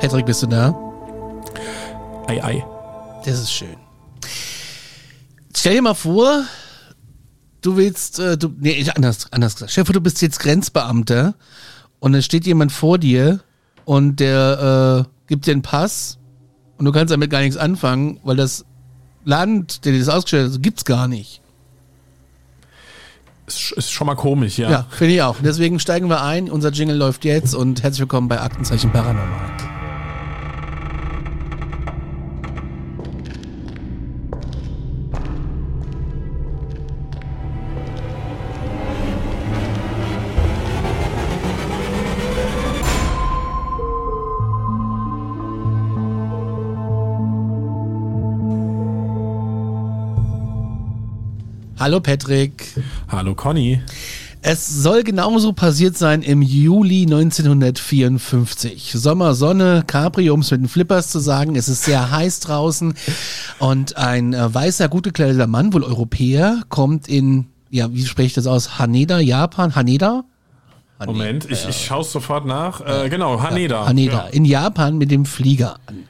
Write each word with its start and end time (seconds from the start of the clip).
Patrick, 0.00 0.26
bist 0.26 0.42
du 0.42 0.46
da? 0.46 0.74
Ei, 2.28 2.42
ei. 2.42 2.64
Das 3.24 3.40
ist 3.40 3.52
schön. 3.52 3.76
Stell 5.56 5.74
dir 5.74 5.82
mal 5.82 5.94
vor, 5.94 6.44
du 7.62 7.76
willst, 7.76 8.20
äh, 8.20 8.38
du, 8.38 8.48
nee, 8.60 8.86
anders, 8.94 9.26
anders 9.32 9.54
gesagt. 9.54 9.72
Stell 9.72 9.82
dir 9.82 9.86
vor, 9.86 9.94
du 9.94 10.00
bist 10.00 10.22
jetzt 10.22 10.38
Grenzbeamter 10.38 11.34
und 11.98 12.12
dann 12.12 12.22
steht 12.22 12.46
jemand 12.46 12.70
vor 12.70 12.98
dir 12.98 13.40
und 13.84 14.20
der 14.20 15.04
äh, 15.04 15.10
gibt 15.26 15.46
dir 15.46 15.52
einen 15.52 15.62
Pass 15.62 16.18
und 16.76 16.84
du 16.84 16.92
kannst 16.92 17.12
damit 17.12 17.30
gar 17.30 17.40
nichts 17.40 17.56
anfangen, 17.56 18.20
weil 18.22 18.36
das 18.36 18.64
Land, 19.24 19.84
der 19.84 19.92
dir 19.92 19.98
das 19.98 20.08
ausgestellt 20.08 20.52
hat, 20.52 20.62
gibt's 20.62 20.84
gar 20.84 21.08
nicht. 21.08 21.42
Ist, 23.48 23.72
ist 23.72 23.90
schon 23.90 24.06
mal 24.06 24.14
komisch, 24.14 24.58
ja. 24.58 24.70
Ja, 24.70 24.86
finde 24.90 25.14
ich 25.14 25.22
auch. 25.22 25.36
Deswegen 25.42 25.80
steigen 25.80 26.08
wir 26.08 26.22
ein. 26.22 26.50
Unser 26.50 26.70
Jingle 26.70 26.96
läuft 26.96 27.24
jetzt 27.24 27.54
und 27.54 27.82
herzlich 27.82 28.00
willkommen 28.00 28.28
bei 28.28 28.40
Aktenzeichen 28.40 28.92
Paranormal. 28.92 29.67
Hallo 51.88 52.00
Patrick. 52.00 52.74
Hallo 53.10 53.34
Conny. 53.34 53.80
Es 54.42 54.68
soll 54.68 55.04
genauso 55.04 55.54
passiert 55.54 55.96
sein 55.96 56.20
im 56.20 56.42
Juli 56.42 57.04
1954. 57.04 58.92
Sommer, 58.94 59.32
Sonne, 59.32 59.84
Capri, 59.86 60.28
um 60.28 60.40
es 60.40 60.50
mit 60.50 60.60
den 60.60 60.68
Flippers 60.68 61.08
zu 61.08 61.18
sagen. 61.18 61.56
Es 61.56 61.66
ist 61.66 61.84
sehr 61.84 62.10
heiß 62.10 62.40
draußen 62.40 62.92
und 63.58 63.96
ein 63.96 64.34
äh, 64.34 64.54
weißer, 64.54 64.90
gut 64.90 65.04
gekleideter 65.04 65.46
Mann, 65.46 65.72
wohl 65.72 65.82
Europäer, 65.82 66.60
kommt 66.68 67.08
in, 67.08 67.46
ja, 67.70 67.90
wie 67.90 68.04
spreche 68.04 68.26
ich 68.26 68.34
das 68.34 68.46
aus? 68.46 68.78
Haneda, 68.78 69.18
Japan? 69.18 69.74
Haneda? 69.74 70.24
Hane- 71.00 71.10
Moment, 71.12 71.50
ich, 71.50 71.66
ich 71.66 71.86
schaue 71.86 72.02
es 72.02 72.12
sofort 72.12 72.44
nach. 72.44 72.82
Äh, 72.82 73.08
genau, 73.08 73.40
Haneda. 73.40 73.86
Haneda, 73.86 74.12
Ja. 74.12 74.26
in 74.26 74.44
Japan 74.44 74.98
mit 74.98 75.10
dem 75.10 75.24
Flieger 75.24 75.76
an. 75.86 76.04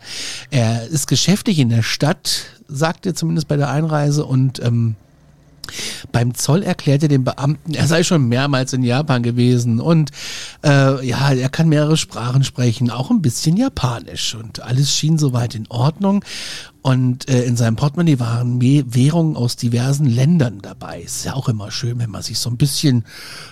Er 0.51 0.89
ist 0.89 1.07
geschäftig 1.07 1.61
in 1.61 1.69
der 1.69 1.85
Stadt, 1.85 2.47
sagt 2.67 3.07
er 3.07 3.15
zumindest 3.15 3.47
bei 3.47 3.57
der 3.57 3.71
Einreise 3.71 4.25
und 4.25 4.61
ähm, 4.61 4.97
beim 6.13 6.35
Zoll 6.35 6.63
erklärt 6.63 7.03
er 7.03 7.09
dem 7.09 7.25
Beamten, 7.25 7.75
er 7.75 7.87
sei 7.87 8.03
schon 8.03 8.29
mehrmals 8.29 8.73
in 8.73 8.83
Japan 8.83 9.23
gewesen 9.23 9.81
und 9.81 10.11
äh, 10.65 11.07
ja, 11.07 11.33
er 11.33 11.49
kann 11.49 11.69
mehrere 11.69 11.97
Sprachen 11.97 12.45
sprechen, 12.45 12.91
auch 12.91 13.11
ein 13.11 13.23
bisschen 13.23 13.57
Japanisch 13.57 14.35
und 14.35 14.63
alles 14.63 14.95
schien 14.95 15.19
soweit 15.19 15.55
in 15.55 15.67
Ordnung 15.69 16.25
und 16.83 17.29
äh, 17.29 17.43
in 17.45 17.57
seinem 17.57 17.77
Portemonnaie 17.77 18.19
waren 18.19 18.61
Währungen 18.63 19.37
aus 19.37 19.57
diversen 19.57 20.07
Ländern 20.07 20.61
dabei. 20.63 21.01
Ist 21.03 21.25
ja 21.25 21.35
auch 21.35 21.49
immer 21.49 21.71
schön, 21.71 21.99
wenn 21.99 22.11
man 22.11 22.23
sich 22.23 22.39
so 22.39 22.49
ein 22.51 22.57
bisschen, 22.57 23.05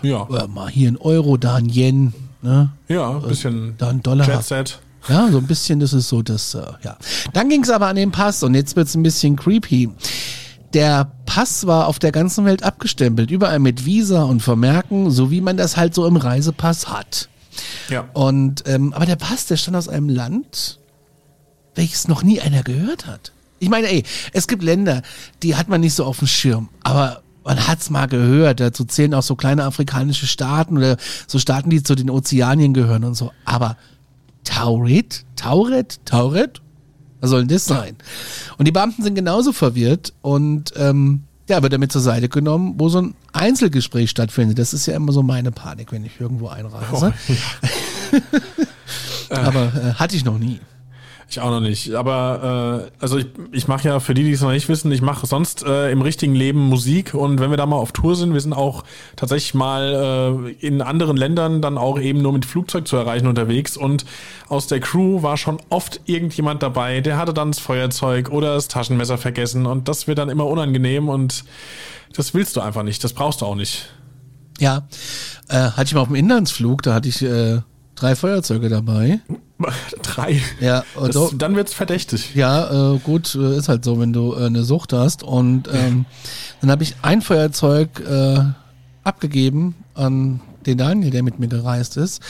Ja. 0.03 0.27
äh, 0.31 0.47
mal 0.47 0.69
hier 0.71 0.91
ein 0.91 0.97
Euro, 0.97 1.37
da 1.37 1.57
ein 1.57 1.69
Yen, 1.69 2.15
ne? 2.43 2.71
Ja, 2.89 3.11
ein 3.17 3.23
bisschen 3.23 3.75
da 3.79 3.91
ein 3.91 4.03
Dollar. 4.03 4.27
Jet 4.27 4.43
Set. 4.45 4.79
Ja, 5.09 5.29
so 5.31 5.39
ein 5.39 5.47
bisschen, 5.47 5.79
das 5.79 5.93
ist 5.93 6.09
so 6.09 6.23
das, 6.23 6.55
äh, 6.55 6.63
ja. 6.83 6.97
Dann 7.33 7.49
ging 7.49 7.63
es 7.63 7.71
aber 7.71 7.87
an 7.87 7.97
den 7.97 8.11
Pass 8.11 8.43
und 8.43 8.55
jetzt 8.55 8.75
wird's 8.75 8.95
ein 8.97 9.03
bisschen 9.05 9.37
creepy. 9.37 9.91
Der 10.75 11.13
Pass 11.27 11.67
war 11.67 11.89
auf 11.89 11.99
der 11.99 12.13
ganzen 12.13 12.45
Welt 12.45 12.63
abgestempelt, 12.63 13.31
überall 13.31 13.59
mit 13.59 13.85
Visa 13.85 14.23
und 14.23 14.41
Vermerken, 14.41 15.11
so 15.11 15.31
wie 15.31 15.41
man 15.41 15.57
das 15.57 15.77
halt 15.77 15.95
so 15.95 16.07
im 16.07 16.17
Reisepass 16.17 16.89
hat. 16.89 17.29
Ja. 17.91 18.09
Und 18.13 18.65
ähm, 18.67 18.93
aber 18.93 19.07
der 19.07 19.17
Pass, 19.17 19.47
der 19.47 19.57
stand 19.57 19.77
aus 19.77 19.89
einem 19.89 20.09
Land, 20.09 20.79
welches 21.75 22.09
noch 22.09 22.23
nie 22.23 22.41
einer 22.41 22.63
gehört 22.63 23.07
hat. 23.07 23.33
Ich 23.59 23.69
meine, 23.69 23.89
ey, 23.89 24.05
es 24.33 24.49
gibt 24.49 24.63
Länder, 24.63 25.03
die 25.43 25.57
hat 25.57 25.69
man 25.69 25.81
nicht 25.81 25.95
so 25.95 26.05
auf 26.05 26.19
dem 26.19 26.29
Schirm, 26.29 26.69
aber 26.83 27.23
man 27.45 27.67
hat's 27.67 27.91
mal 27.91 28.07
gehört. 28.07 28.61
Dazu 28.61 28.85
zählen 28.85 29.15
auch 29.15 29.23
so 29.23 29.37
kleine 29.37 29.65
afrikanische 29.65 30.27
Staaten 30.27 30.77
oder 30.77 30.97
so 31.27 31.39
Staaten, 31.39 31.71
die 31.71 31.83
zu 31.83 31.95
den 31.95 32.11
Ozeanien 32.11 32.75
gehören 32.75 33.05
und 33.05 33.15
so. 33.15 33.33
Aber 33.45 33.77
Tauret, 34.45 35.25
Tauret, 35.37 36.01
Tauret, 36.05 36.61
was 37.21 37.31
soll 37.31 37.41
denn 37.41 37.49
das 37.49 37.65
sein? 37.65 37.97
Und 38.59 38.67
die 38.67 38.73
Beamten 38.73 39.03
sind 39.03 39.15
genauso 39.15 39.53
verwirrt 39.53 40.13
und 40.23 40.73
ähm, 40.77 41.23
ja, 41.49 41.63
wird 41.63 41.73
damit 41.73 41.93
zur 41.93 42.01
Seite 42.01 42.29
genommen, 42.29 42.75
wo 42.79 42.89
so 42.89 42.99
ein 42.99 43.15
Einzelgespräch 43.33 44.11
stattfindet. 44.11 44.59
Das 44.59 44.75
ist 44.75 44.87
ja 44.87 44.97
immer 44.97 45.13
so 45.13 45.23
meine 45.23 45.53
Panik, 45.53 45.93
wenn 45.93 46.05
ich 46.05 46.21
irgendwo 46.21 46.49
einreise. 46.49 47.15
Aber 49.31 49.73
äh, 49.75 49.95
hatte 49.95 50.17
ich 50.17 50.25
noch 50.25 50.39
nie. 50.39 50.61
Ich 51.29 51.41
auch 51.41 51.51
noch 51.51 51.61
nicht. 51.61 51.93
Aber 51.95 52.87
äh, 52.87 53.03
also 53.03 53.19
ich, 53.19 53.27
ich 53.51 53.67
mache 53.67 53.89
ja, 53.89 53.99
für 53.99 54.15
die, 54.15 54.23
die 54.23 54.33
es 54.33 54.43
noch 54.43 54.53
nicht 54.53 54.69
wissen, 54.69 54.93
ich 54.93 55.03
mache 55.03 55.27
sonst 55.27 55.65
äh, 55.65 55.91
im 55.91 56.01
richtigen 56.01 56.37
Leben 56.37 56.61
Musik 56.61 57.15
und 57.15 57.41
wenn 57.41 57.51
wir 57.51 57.57
da 57.57 57.67
mal 57.67 57.77
auf 57.77 57.91
Tour 57.91 58.15
sind, 58.15 58.33
wir 58.33 58.41
sind 58.41 58.53
auch 58.53 58.85
tatsächlich 59.17 59.55
mal 59.55 60.47
äh, 60.63 60.67
in 60.67 60.83
anderen 60.83 61.17
Ländern 61.17 61.61
dann 61.61 61.79
auch 61.79 61.99
eben 61.99 62.23
nur 62.23 62.33
mit 62.33 62.45
Flugzeug 62.45 62.87
zu 62.87 62.97
erreichen 62.97 63.27
unterwegs 63.27 63.77
und 63.77 64.07
aus 64.49 64.69
der 64.69 64.79
Crew 64.79 65.23
war 65.23 65.37
schon 65.37 65.59
oft 65.69 66.01
irgendjemand 66.07 66.63
dabei, 66.63 67.01
der 67.01 67.17
hatte 67.17 67.35
dann 67.35 67.51
das 67.51 67.59
Feuerzeug 67.59 68.31
oder 68.31 68.55
das 68.55 68.69
Taschenmesser 68.69 69.19
vergessen 69.19 69.67
und 69.67 69.89
das 69.89 70.07
wird 70.07 70.19
dann 70.19 70.29
immer 70.29 70.47
unangenehm 70.47 71.09
und 71.09 71.45
das 72.15 72.35
willst 72.35 72.55
du 72.55 72.61
einfach 72.61 72.85
nicht, 72.85 73.03
das 73.03 73.13
brauchst 73.13 73.41
du 73.41 73.47
auch 73.47 73.57
nicht. 73.57 73.91
Ja, 74.61 74.87
äh, 75.49 75.55
hatte 75.57 75.85
ich 75.87 75.95
mal 75.95 76.03
auf 76.03 76.09
dem 76.09 76.17
Inlandsflug, 76.17 76.83
da 76.83 76.95
hatte 76.95 77.09
ich 77.09 77.21
äh, 77.23 77.61
drei 77.97 78.15
Feuerzeuge 78.15 78.69
dabei. 78.69 79.21
Drei. 80.03 80.43
Ja, 80.61 80.85
Das, 80.95 81.33
dann 81.39 81.57
wird's 81.57 81.73
verdächtig. 81.73 82.35
Ja, 82.35 82.95
äh, 82.95 82.99
gut, 82.99 83.35
äh, 83.35 83.57
ist 83.57 83.69
halt 83.71 83.85
so, 83.87 83.99
wenn 83.99 84.13
du 84.13 84.35
äh, 84.35 84.45
eine 84.47 84.65
Sucht 84.65 84.93
hast. 84.93 85.23
Und 85.23 85.69
ähm, 85.73 86.05
dann 86.61 86.71
habe 86.71 86.83
ich 86.83 86.95
ein 87.01 87.23
Feuerzeug 87.23 88.01
äh, 88.01 88.39
abgegeben 89.03 89.75
an 89.95 90.41
den 90.67 90.77
Daniel, 90.77 91.11
der 91.11 91.23
mit 91.23 91.39
mir 91.39 91.49
gereist 91.49 91.97
ist. 91.97 92.21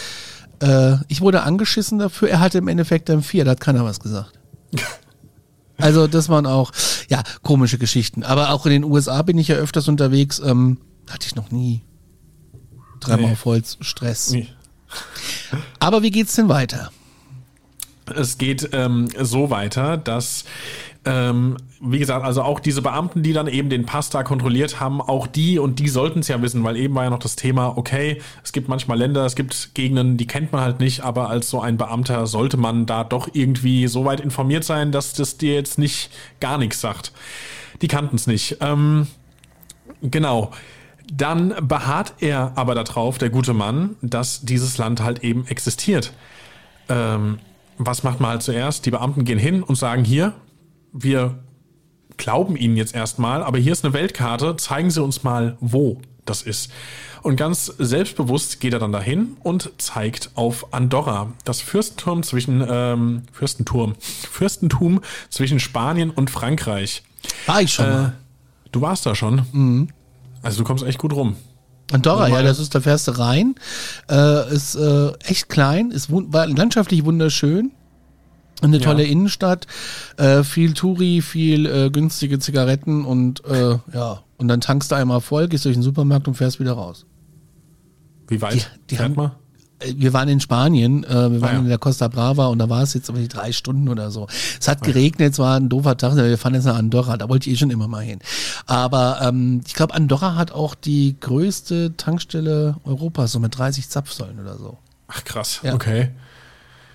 Äh, 0.63 0.99
ich 1.09 1.21
wurde 1.21 1.43
angeschissen 1.43 1.99
dafür, 1.99 2.29
er 2.31 2.39
hatte 2.39 2.59
im 2.59 2.69
Endeffekt 2.69 3.09
dann 3.09 3.23
vier, 3.23 3.45
da 3.45 3.51
hat 3.53 3.61
keiner 3.61 3.85
was 3.85 3.99
gesagt. 4.01 4.39
Also 5.79 6.07
das 6.07 6.31
waren 6.31 6.47
auch, 6.47 6.73
ja, 7.11 7.23
komische 7.43 7.77
Geschichten. 7.77 8.23
Aber 8.23 8.49
auch 8.53 8.65
in 8.65 8.73
den 8.73 8.85
USA 8.85 9.21
bin 9.21 9.37
ich 9.37 9.49
ja 9.49 9.57
öfters 9.57 9.89
unterwegs, 9.89 10.39
ähm, 10.43 10.79
hatte 11.11 11.27
ich 11.27 11.35
noch 11.35 11.51
nie. 11.51 11.83
Dreimal 13.01 13.27
Nee. 13.27 13.33
auf 13.33 13.45
Holz, 13.45 13.77
Stress. 13.83 14.31
Nee. 14.31 14.49
Aber 15.87 16.03
wie 16.03 16.11
geht's 16.11 16.35
denn 16.35 16.49
weiter? 16.49 16.91
Es 18.13 18.39
geht 18.39 18.71
ähm, 18.73 19.07
so 19.23 19.51
weiter, 19.51 19.97
dass, 19.97 20.45
ähm, 21.05 21.59
wie 21.81 22.01
gesagt, 22.01 22.25
also 22.25 22.43
auch 22.43 22.59
diese 22.59 22.83
Beamten, 22.83 23.23
die 23.23 23.33
dann 23.33 23.47
eben 23.47 23.71
den 23.71 23.87
Pass 23.87 24.11
da 24.11 24.25
kontrolliert 24.25 24.81
haben, 24.81 25.01
auch 25.01 25.29
die 25.29 25.61
und 25.61 25.79
die 25.79 25.89
sollten 25.89 26.19
es 26.19 26.29
ja 26.29 26.43
wissen, 26.43 26.65
weil 26.65 26.77
eben 26.77 26.97
war 26.97 27.05
ja 27.05 27.11
noch 27.11 27.21
das 27.21 27.37
Thema, 27.37 27.79
okay, 27.79 28.21
es 28.43 28.51
gibt 28.51 28.69
manchmal 28.69 28.99
Länder, 28.99 29.25
es 29.27 29.37
gibt 29.37 29.75
Gegenden, 29.75 30.17
die 30.17 30.27
kennt 30.27 30.51
man 30.51 30.61
halt 30.61 30.81
nicht, 30.81 31.05
aber 31.05 31.31
als 31.31 31.51
so 31.51 31.61
ein 31.61 31.77
Beamter 31.77 32.27
sollte 32.27 32.57
man 32.57 32.87
da 32.87 33.05
doch 33.05 33.29
irgendwie 33.33 33.87
so 33.87 34.05
weit 34.05 34.19
informiert 34.19 34.65
sein, 34.65 34.91
dass 34.91 35.13
das 35.13 35.37
dir 35.37 35.55
jetzt 35.55 35.79
nicht 35.79 36.11
gar 36.41 36.59
nichts 36.59 36.81
sagt. 36.81 37.13
Die 37.81 37.87
kannten 37.87 38.17
es 38.17 38.27
nicht. 38.27 38.57
Ähm, 38.61 39.07
genau. 40.03 40.51
Dann 41.13 41.55
beharrt 41.69 42.15
er 42.21 42.53
aber 42.57 42.75
darauf, 42.75 43.19
der 43.19 43.31
gute 43.31 43.55
Mann, 43.55 43.97
dass 44.03 44.43
dieses 44.43 44.77
Land 44.79 45.03
halt 45.03 45.23
eben 45.23 45.47
existiert. 45.47 46.13
Ähm, 46.89 47.39
was 47.79 48.03
macht 48.03 48.21
man 48.21 48.31
halt 48.31 48.43
zuerst? 48.43 48.87
Die 48.87 48.91
Beamten 48.91 49.25
gehen 49.25 49.39
hin 49.39 49.63
und 49.63 49.77
sagen 49.77 50.05
hier, 50.05 50.33
wir 50.93 51.39
glauben 52.17 52.57
Ihnen 52.57 52.77
jetzt 52.77 52.95
erstmal, 52.95 53.43
aber 53.43 53.59
hier 53.59 53.73
ist 53.73 53.85
eine 53.85 53.93
Weltkarte, 53.95 54.57
zeigen 54.57 54.91
Sie 54.91 55.03
uns 55.03 55.23
mal 55.23 55.57
wo. 55.61 56.01
das 56.25 56.43
ist. 56.43 56.73
Und 57.23 57.37
ganz 57.37 57.67
selbstbewusst 57.79 58.59
geht 58.61 58.73
er 58.73 58.79
dann 58.81 58.91
dahin 58.93 59.37
und 59.45 59.71
zeigt 59.79 60.31
auf 60.35 60.73
Andorra, 60.73 61.33
das 61.45 61.61
Fürstentum 61.61 62.23
zwischen 62.25 62.65
ähm, 62.69 63.23
Fürstenturm, 63.33 63.95
Fürstentum 64.31 65.01
zwischen 65.29 65.61
Spanien 65.61 66.11
und 66.11 66.31
Frankreich. 66.31 67.03
War 67.47 67.61
ich 67.63 67.73
schon 67.75 67.85
Äh, 67.87 67.91
mal. 67.91 68.13
du 68.73 68.81
warst 68.81 69.07
da 69.07 69.15
schon. 69.15 69.43
Mhm. 69.53 69.89
Also 70.43 70.59
du 70.59 70.65
kommst 70.65 70.85
echt 70.85 70.99
gut 70.99 71.13
rum. 71.15 71.37
Andorra, 71.93 72.23
ja, 72.25 72.29
Nochmal- 72.29 72.45
das 72.45 72.59
ist, 72.59 72.75
da 72.75 72.81
fährst 72.81 73.07
du 73.09 73.13
rein. 73.13 73.55
Äh, 74.11 74.53
ist 74.53 74.75
äh, 74.75 75.13
echt 75.25 75.49
klein, 75.49 75.91
ist 75.93 76.11
wun- 76.11 76.33
war 76.33 76.47
landschaftlich 76.47 77.05
wunderschön. 77.05 77.73
Eine 78.63 78.79
tolle 78.81 79.05
Innenstadt, 79.05 79.67
äh, 80.17 80.43
viel 80.43 80.73
Touri, 80.73 81.21
viel 81.21 81.67
äh, 81.67 81.91
günstige 81.91 82.39
Zigaretten 82.39 83.05
und 83.05 83.45
äh, 83.45 83.77
ja, 83.93 84.23
und 84.39 84.49
dann 84.49 84.63
tankst 84.63 84.91
du 84.91 84.95
einmal 84.95 85.21
voll, 85.21 85.47
gehst 85.49 85.67
durch 85.67 85.77
den 85.77 85.83
Supermarkt 85.83 86.27
und 86.27 86.35
fährst 86.35 86.59
wieder 86.59 86.73
raus. 86.73 87.05
Wie 88.29 88.41
weit? 88.41 88.55
Die- 88.55 88.61
die 88.91 88.97
Fährt 88.97 89.11
haben- 89.11 89.17
man? 89.17 89.33
Äh, 89.79 89.93
Wir 89.97 90.13
waren 90.13 90.29
in 90.29 90.41
Spanien, 90.41 91.05
äh, 91.05 91.09
wir 91.33 91.41
waren 91.41 91.51
Ah, 91.51 91.53
ja. 91.55 91.59
in 91.61 91.69
der 91.69 91.79
Costa 91.79 92.09
Brava 92.09 92.47
und 92.47 92.59
da 92.59 92.69
war 92.69 92.83
es 92.83 92.95
jetzt 92.95 93.09
irgendwie 93.09 93.29
drei 93.29 93.53
Stunden 93.53 93.89
oder 93.89 94.11
so. 94.11 94.27
Es 94.61 94.69
hat 94.69 94.83
geregnet, 94.83 95.33
es 95.35 95.39
war 95.39 95.57
ein 95.57 95.69
doofer 95.69 95.97
Tag, 95.97 96.17
wir 96.17 96.39
fahren 96.39 96.55
jetzt 96.55 96.65
nach 96.65 96.77
Andorra, 96.79 97.17
da 97.17 97.29
wollte 97.29 97.49
ich 97.51 97.55
eh 97.57 97.59
schon 97.59 97.71
immer 97.71 97.89
mal 97.89 98.03
hin. 98.03 98.19
Aber 98.67 99.21
ähm, 99.23 99.61
ich 99.67 99.75
glaube, 99.75 99.95
Andorra 99.95 100.35
hat 100.35 100.53
auch 100.53 100.75
die 100.75 101.17
größte 101.21 101.97
Tankstelle 101.97 102.77
Europas, 102.85 103.33
so 103.33 103.39
mit 103.41 103.57
30 103.59 103.89
Zapfsäulen 103.89 104.41
oder 104.41 104.57
so. 104.57 104.79
Ach 105.09 105.23
krass, 105.25 105.61
Ja. 105.63 105.75
okay. 105.75 106.11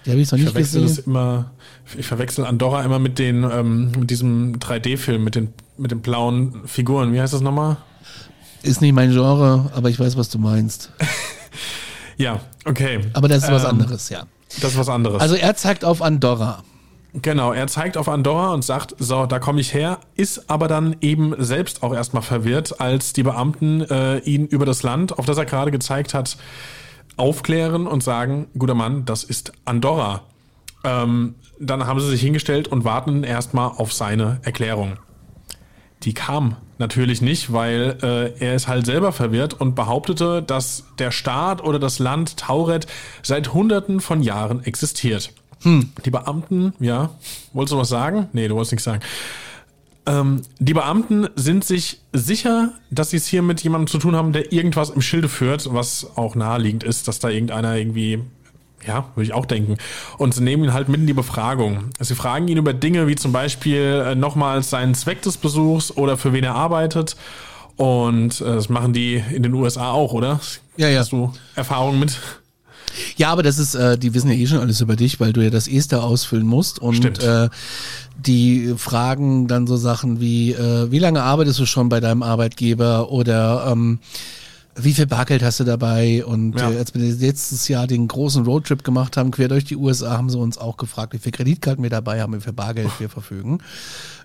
Die 0.06 0.10
habe 0.10 0.20
ich 0.20 0.32
noch 0.32 0.38
Ich 0.40 0.46
nicht 0.46 0.52
verwechsel 0.54 0.82
gesehen. 0.82 0.98
das 0.98 1.06
immer, 1.06 1.52
ich 1.96 2.08
verwechsel 2.08 2.44
Andorra 2.46 2.84
immer 2.84 2.98
mit 2.98 3.20
den, 3.20 3.44
ähm, 3.44 3.92
mit 3.92 4.10
diesem 4.10 4.58
3D-Film, 4.58 5.24
mit 5.24 5.36
den, 5.36 5.54
mit 5.78 5.92
den 5.92 6.02
blauen 6.02 6.62
Figuren. 6.66 7.14
Wie 7.14 7.22
heißt 7.22 7.34
das 7.34 7.42
nochmal? 7.42 7.78
Ist 8.64 8.82
nicht 8.82 8.94
mein 8.94 9.12
Genre, 9.12 9.72
aber 9.76 9.90
ich 9.90 10.00
weiß, 10.00 10.18
was 10.18 10.30
du 10.30 10.40
meinst. 10.40 10.92
Ja, 12.18 12.40
okay. 12.66 13.02
Aber 13.14 13.28
das 13.28 13.44
ist 13.44 13.52
was 13.52 13.64
Ähm, 13.64 13.70
anderes, 13.70 14.10
ja. 14.10 14.24
Das 14.62 14.72
ist 14.72 14.78
was 14.78 14.90
anderes. 14.90 15.22
Also 15.22 15.36
er 15.36 15.56
zeigt 15.56 15.86
auf 15.86 16.02
Andorra. 16.02 16.64
Genau, 17.14 17.52
er 17.52 17.68
zeigt 17.68 17.98
auf 17.98 18.08
Andorra 18.08 18.54
und 18.54 18.64
sagt, 18.64 18.96
so, 18.98 19.26
da 19.26 19.40
komme 19.40 19.60
ich 19.60 19.74
her, 19.74 20.00
ist 20.16 20.50
aber 20.50 20.70
dann 20.70 20.96
eben 21.02 21.36
selbst 21.44 21.84
auch 21.84 21.94
erstmal 21.94 22.24
verwirrt, 22.24 22.80
als 22.80 23.12
die 23.12 23.24
Beamten 23.24 23.82
äh, 23.82 24.20
ihn 24.20 24.46
über 24.48 24.66
das 24.66 24.82
Land, 24.84 25.20
auf 25.20 25.26
das 25.26 25.38
er 25.38 25.46
gerade 25.46 25.72
gezeigt 25.72 26.14
hat, 26.14 26.38
aufklären 27.18 27.86
und 27.86 28.02
sagen, 28.02 28.48
guter 28.58 28.76
Mann, 28.76 29.04
das 29.04 29.24
ist 29.26 29.52
Andorra. 29.66 30.22
Ähm, 30.86 31.36
dann 31.60 31.86
haben 31.86 32.00
sie 32.00 32.08
sich 32.10 32.22
hingestellt 32.22 32.70
und 32.70 32.86
warten 32.86 33.24
erstmal 33.24 33.68
auf 33.76 33.92
seine 33.94 34.40
Erklärung. 34.44 34.94
Die 36.04 36.14
kam 36.14 36.56
natürlich 36.78 37.22
nicht, 37.22 37.54
weil 37.54 37.98
äh, 38.02 38.44
er 38.44 38.56
ist 38.56 38.68
halt 38.68 38.86
selber 38.86 39.12
verwirrt 39.12 39.54
und 39.54 39.76
behauptete, 39.76 40.42
dass 40.42 40.86
der 40.98 41.12
Staat 41.12 41.64
oder 41.64 41.80
das 41.80 42.00
Land 42.00 42.38
Tauret 42.38 42.88
seit 43.22 43.54
Hunderten 43.54 44.00
von 44.00 44.24
Jahren 44.24 44.64
existiert. 44.64 45.32
Die 45.64 46.10
Beamten, 46.10 46.74
ja, 46.80 47.12
wolltest 47.54 47.74
du 47.74 47.78
was 47.78 47.90
sagen? 47.90 48.28
Nee, 48.34 48.48
du 48.48 48.56
wolltest 48.56 48.72
nichts 48.72 48.86
sagen. 48.86 49.02
Ähm, 50.08 50.42
die 50.58 50.74
Beamten 50.74 51.28
sind 51.36 51.64
sich 51.64 52.02
sicher, 52.14 52.74
dass 52.90 53.12
sie 53.12 53.18
es 53.18 53.28
hier 53.28 53.44
mit 53.44 53.62
jemandem 53.62 53.88
zu 53.88 54.00
tun 54.00 54.16
haben, 54.16 54.34
der 54.34 54.52
irgendwas 54.52 54.90
im 54.90 55.02
Schilde 55.02 55.30
führt, 55.30 55.72
was 55.72 56.18
auch 56.18 56.34
naheliegend 56.34 56.84
ist, 56.84 57.08
dass 57.08 57.20
da 57.20 57.30
irgendeiner 57.30 57.76
irgendwie, 57.76 58.24
ja, 58.88 59.06
würde 59.16 59.26
ich 59.26 59.34
auch 59.34 59.46
denken. 59.46 59.78
Und 60.18 60.34
sie 60.34 60.44
nehmen 60.44 60.64
ihn 60.64 60.74
halt 60.74 60.90
mit 60.90 61.02
in 61.02 61.08
die 61.08 61.14
Befragung. 61.14 61.90
Sie 62.00 62.16
fragen 62.16 62.48
ihn 62.48 62.58
über 62.58 62.74
Dinge 62.74 63.08
wie 63.08 63.16
zum 63.16 63.32
Beispiel 63.32 64.04
äh, 64.06 64.16
nochmals 64.16 64.70
seinen 64.70 64.96
Zweck 64.96 65.22
des 65.22 65.38
Besuchs 65.38 65.92
oder 65.92 66.18
für 66.18 66.34
wen 66.34 66.44
er 66.44 66.56
arbeitet. 66.56 67.16
Und 67.78 68.42
äh, 68.42 68.46
das 68.46 68.70
machen 68.70 68.94
die 68.94 69.24
in 69.34 69.44
den 69.44 69.54
USA 69.54 69.92
auch, 69.92 70.14
oder? 70.14 70.40
Ja, 70.78 70.88
ja. 70.90 71.00
Hast 71.00 71.12
du 71.12 71.32
Erfahrung 71.56 72.00
mit? 72.00 72.18
Ja, 73.16 73.32
aber 73.32 73.44
das 73.44 73.58
ist, 73.58 73.76
äh, 73.76 73.98
die 73.98 74.14
wissen 74.14 74.30
ja 74.30 74.36
eh 74.36 74.48
schon 74.48 74.60
alles 74.60 74.82
über 74.82 74.96
dich, 74.96 75.20
weil 75.20 75.34
du 75.34 75.42
ja 75.42 75.50
das 75.50 75.68
Ester 75.68 76.04
ausfüllen 76.04 76.46
musst 76.46 76.80
und 76.80 76.96
Stimmt. 76.96 77.24
äh, 77.24 77.50
die 78.18 78.74
fragen 78.78 79.48
dann 79.48 79.68
so 79.68 79.78
Sachen 79.78 80.20
wie, 80.20 80.52
äh, 80.52 80.92
wie 80.92 81.00
lange 81.00 81.24
arbeitest 81.24 81.60
du 81.60 81.66
schon 81.66 81.90
bei 81.90 82.00
deinem 82.00 82.24
Arbeitgeber 82.24 83.12
oder 83.12 83.68
ähm, 83.72 84.00
wie 84.76 84.94
viel 84.94 85.06
Bargeld 85.08 85.44
hast 85.44 85.60
du 85.60 85.64
dabei? 85.64 86.24
Und 86.26 86.58
Ja. 86.60 86.72
äh, 86.72 86.78
als 86.78 86.94
wir 86.94 87.02
letztes 87.02 87.68
Jahr 87.68 87.88
den 87.88 88.08
großen 88.08 88.46
Roadtrip 88.46 88.84
gemacht 88.84 89.18
haben, 89.18 89.32
quer 89.32 89.48
durch 89.50 89.66
die 89.66 89.76
USA, 89.76 90.18
haben 90.18 90.30
sie 90.30 90.38
uns 90.38 90.58
auch 90.58 90.78
gefragt, 90.78 91.14
wie 91.14 91.18
viel 91.20 91.32
Kreditkarten 91.32 91.84
wir 91.84 91.90
dabei 91.90 92.22
haben, 92.22 92.34
wie 92.36 92.42
viel 92.42 92.54
Bargeld 92.54 92.92
wir 93.00 93.10
verfügen. 93.10 93.60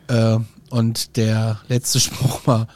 Äh, 0.09 0.39
und 0.71 1.17
der 1.17 1.61
letzte 1.69 1.99
Spruch 2.01 2.47
war, 2.47 2.69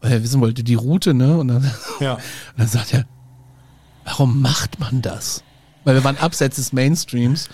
weil 0.00 0.12
er 0.12 0.22
wissen 0.22 0.40
wollte, 0.40 0.62
die 0.62 0.74
Route, 0.74 1.14
ne? 1.14 1.38
Und 1.38 1.48
dann, 1.48 1.70
Ja. 2.00 2.14
und 2.14 2.22
dann 2.58 2.68
sagt 2.68 2.92
er, 2.94 3.04
warum 4.04 4.40
macht 4.40 4.78
man 4.78 5.02
das? 5.02 5.42
Weil 5.84 5.94
wir 5.94 6.04
waren 6.04 6.18
abseits 6.18 6.56
des 6.56 6.72
Mainstreams 6.72 7.48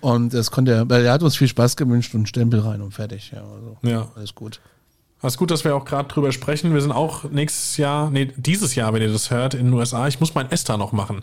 und 0.00 0.34
das 0.34 0.50
konnte 0.50 0.72
er, 0.72 0.90
weil 0.90 1.04
er 1.04 1.12
hat 1.12 1.22
uns 1.22 1.36
viel 1.36 1.46
Spaß 1.46 1.76
gewünscht 1.76 2.14
und 2.14 2.28
Stempel 2.28 2.60
rein 2.60 2.80
und 2.80 2.92
fertig. 2.92 3.30
Ja, 3.32 3.42
also 3.44 3.76
Ja. 3.82 4.10
alles 4.16 4.34
gut. 4.34 4.60
Das 5.22 5.34
ist 5.34 5.38
gut, 5.38 5.50
dass 5.50 5.64
wir 5.64 5.76
auch 5.76 5.84
gerade 5.84 6.08
drüber 6.08 6.32
sprechen. 6.32 6.72
Wir 6.72 6.80
sind 6.80 6.92
auch 6.92 7.24
nächstes 7.24 7.76
Jahr, 7.76 8.10
nee, 8.10 8.32
dieses 8.36 8.74
Jahr, 8.74 8.92
wenn 8.94 9.02
ihr 9.02 9.12
das 9.12 9.30
hört, 9.30 9.54
in 9.54 9.66
den 9.66 9.74
USA. 9.74 10.08
Ich 10.08 10.18
muss 10.18 10.34
mein 10.34 10.50
Esther 10.50 10.78
noch 10.78 10.92
machen. 10.92 11.22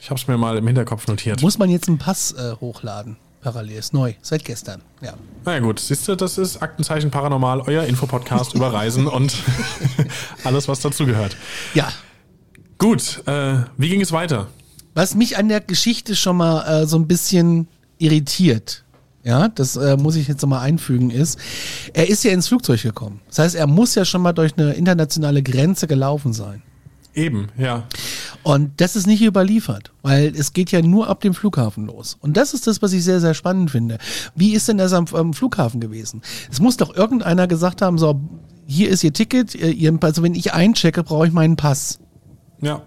Ich 0.00 0.10
habe 0.10 0.18
es 0.18 0.26
mir 0.26 0.36
mal 0.36 0.56
im 0.58 0.66
Hinterkopf 0.66 1.06
notiert. 1.06 1.40
Muss 1.40 1.58
man 1.58 1.70
jetzt 1.70 1.88
einen 1.88 1.98
Pass 1.98 2.32
äh, 2.32 2.56
hochladen? 2.60 3.16
Parallel 3.40 3.78
ist 3.78 3.92
neu, 3.92 4.14
seit 4.22 4.44
gestern. 4.44 4.80
Ja. 5.02 5.12
Na 5.44 5.52
ja, 5.52 5.58
gut, 5.60 5.78
siehst 5.78 6.08
du, 6.08 6.16
das 6.16 6.38
ist 6.38 6.62
Aktenzeichen 6.62 7.10
Paranormal, 7.10 7.60
euer 7.60 7.84
Infopodcast 7.84 8.54
über 8.54 8.72
Reisen 8.72 9.06
und 9.06 9.34
alles, 10.44 10.66
was 10.66 10.80
dazugehört. 10.80 11.36
Ja. 11.74 11.92
Gut, 12.78 13.22
äh, 13.26 13.58
wie 13.76 13.90
ging 13.90 14.00
es 14.00 14.12
weiter? 14.12 14.48
Was 14.94 15.14
mich 15.14 15.36
an 15.36 15.48
der 15.48 15.60
Geschichte 15.60 16.16
schon 16.16 16.38
mal 16.38 16.82
äh, 16.82 16.86
so 16.86 16.96
ein 16.96 17.06
bisschen 17.06 17.68
irritiert, 17.98 18.83
ja, 19.24 19.48
das 19.48 19.76
äh, 19.76 19.96
muss 19.96 20.16
ich 20.16 20.28
jetzt 20.28 20.42
noch 20.42 20.50
mal 20.50 20.60
einfügen, 20.60 21.10
ist, 21.10 21.38
er 21.94 22.08
ist 22.08 22.22
ja 22.24 22.30
ins 22.30 22.48
Flugzeug 22.48 22.82
gekommen. 22.82 23.20
Das 23.28 23.38
heißt, 23.38 23.54
er 23.54 23.66
muss 23.66 23.94
ja 23.94 24.04
schon 24.04 24.20
mal 24.20 24.34
durch 24.34 24.56
eine 24.56 24.74
internationale 24.74 25.42
Grenze 25.42 25.86
gelaufen 25.86 26.34
sein. 26.34 26.62
Eben, 27.14 27.48
ja. 27.56 27.84
Und 28.42 28.80
das 28.80 28.96
ist 28.96 29.06
nicht 29.06 29.22
überliefert, 29.22 29.92
weil 30.02 30.34
es 30.36 30.52
geht 30.52 30.72
ja 30.72 30.82
nur 30.82 31.08
ab 31.08 31.20
dem 31.20 31.32
Flughafen 31.32 31.86
los. 31.86 32.18
Und 32.20 32.36
das 32.36 32.52
ist 32.52 32.66
das, 32.66 32.82
was 32.82 32.92
ich 32.92 33.04
sehr, 33.04 33.20
sehr 33.20 33.34
spannend 33.34 33.70
finde. 33.70 33.98
Wie 34.34 34.52
ist 34.52 34.68
denn 34.68 34.78
das 34.78 34.92
am, 34.92 35.06
am 35.12 35.32
Flughafen 35.32 35.80
gewesen? 35.80 36.20
Es 36.50 36.60
muss 36.60 36.76
doch 36.76 36.94
irgendeiner 36.94 37.46
gesagt 37.46 37.82
haben, 37.82 37.98
so, 37.98 38.20
hier 38.66 38.90
ist 38.90 39.04
Ihr 39.04 39.12
Ticket, 39.12 39.54
äh, 39.54 39.70
ihr, 39.70 39.96
also 40.02 40.22
wenn 40.22 40.34
ich 40.34 40.52
einchecke, 40.52 41.02
brauche 41.02 41.26
ich 41.26 41.32
meinen 41.32 41.56
Pass. 41.56 41.98
Ja, 42.60 42.82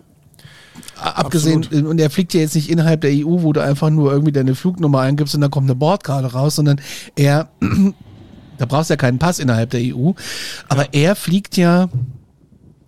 Abgesehen, 1.00 1.64
Absolut. 1.64 1.86
und 1.86 2.00
er 2.00 2.10
fliegt 2.10 2.34
ja 2.34 2.42
jetzt 2.42 2.56
nicht 2.56 2.70
innerhalb 2.70 3.02
der 3.02 3.12
EU, 3.12 3.44
wo 3.44 3.54
du 3.54 3.62
einfach 3.62 3.90
nur 3.90 4.12
irgendwie 4.12 4.32
deine 4.32 4.56
Flugnummer 4.56 5.02
eingibst 5.02 5.36
und 5.36 5.42
dann 5.42 5.52
kommt 5.52 5.70
eine 5.70 5.76
Bordkarte 5.76 6.34
raus, 6.34 6.56
sondern 6.56 6.82
er, 7.16 7.50
da 8.58 8.66
brauchst 8.66 8.90
du 8.90 8.94
ja 8.94 8.98
keinen 8.98 9.20
Pass 9.20 9.40
innerhalb 9.40 9.70
der 9.70 9.82
EU, 9.82 10.12
aber 10.68 10.94
er 10.94 11.16
fliegt 11.16 11.58
ja 11.58 11.90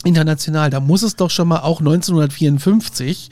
international. 0.04 0.70
Da 0.70 0.80
muss 0.80 1.04
es 1.04 1.16
doch 1.16 1.30
schon 1.30 1.48
mal 1.48 1.60
auch 1.60 1.80
1954. 1.80 3.30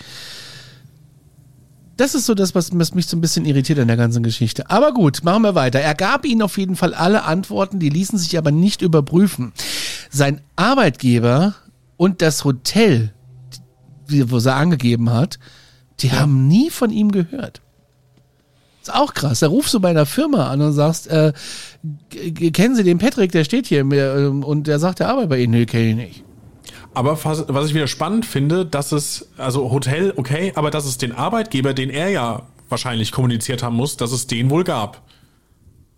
Das 1.96 2.13
ist 2.13 2.27
so 2.27 2.36
das, 2.36 2.53
was, 2.53 2.77
was 2.77 2.93
mich 2.93 3.07
so 3.07 3.17
ein 3.17 3.22
bisschen 3.22 3.46
irritiert 3.46 3.79
an 3.79 3.88
der 3.88 3.98
ganzen 3.98 4.22
Geschichte. 4.22 4.69
Aber 4.69 4.93
gut, 4.93 5.24
machen 5.24 5.41
wir 5.41 5.55
weiter. 5.55 5.79
Er 5.79 5.96
gab 5.96 6.25
ihnen 6.25 6.43
auf 6.43 6.57
jeden 6.57 6.75
Fall 6.75 6.93
alle 6.93 7.24
Antworten, 7.24 7.79
die 7.79 7.89
ließen 7.89 8.19
sich 8.19 8.38
aber 8.38 8.51
nicht 8.51 8.84
überprüfen. 8.84 9.51
Sein 10.12 10.41
Arbeitgeber 10.55 11.55
und 11.96 12.22
das 12.22 12.43
Hotel, 12.43 13.13
wo 14.10 14.38
er 14.38 14.56
angegeben 14.56 15.10
hat, 15.12 15.40
die 16.00 16.12
haben 16.12 16.48
nie 16.48 16.70
von 16.70 16.90
ihm 16.92 17.12
gehört. 17.12 17.62
Ist 18.82 18.94
auch 18.94 19.14
krass. 19.14 19.40
Da 19.40 19.48
rufst 19.48 19.74
du 19.74 19.80
bei 19.80 19.90
einer 19.90 20.06
Firma 20.06 20.48
an 20.50 20.62
und 20.62 20.74
sagst, 20.74 21.08
äh, 21.08 21.34
kennen 22.54 22.76
Sie 22.76 22.84
den 22.84 22.98
Patrick, 23.00 23.32
der 23.32 23.44
steht 23.44 23.68
hier 23.68 23.82
ähm, 23.82 24.44
und 24.44 24.68
der 24.68 24.80
sagt, 24.80 25.00
der 25.00 25.10
arbeitet 25.10 25.30
bei 25.30 25.40
Ihnen. 25.40 25.52
Nee, 25.52 25.66
kenne 25.66 25.90
ich 25.90 25.96
nicht. 25.96 26.24
aber 26.94 27.22
was, 27.26 27.46
was 27.48 27.68
ich 27.68 27.74
wieder 27.74 27.88
spannend 27.88 28.26
finde, 28.26 28.66
dass 28.66 28.92
es, 28.92 29.28
also 29.38 29.72
Hotel, 29.72 30.14
okay, 30.16 30.54
aber 30.56 30.72
dass 30.72 30.86
es 30.86 30.98
den 30.98 31.12
Arbeitgeber, 31.12 31.74
den 31.74 31.90
er 31.90 32.10
ja 32.10 32.44
wahrscheinlich 32.70 33.12
kommuniziert 33.12 33.62
haben 33.64 33.76
muss, 33.76 33.98
dass 33.98 34.12
es 34.12 34.28
den 34.28 34.50
wohl 34.50 34.64
gab. 34.64 35.02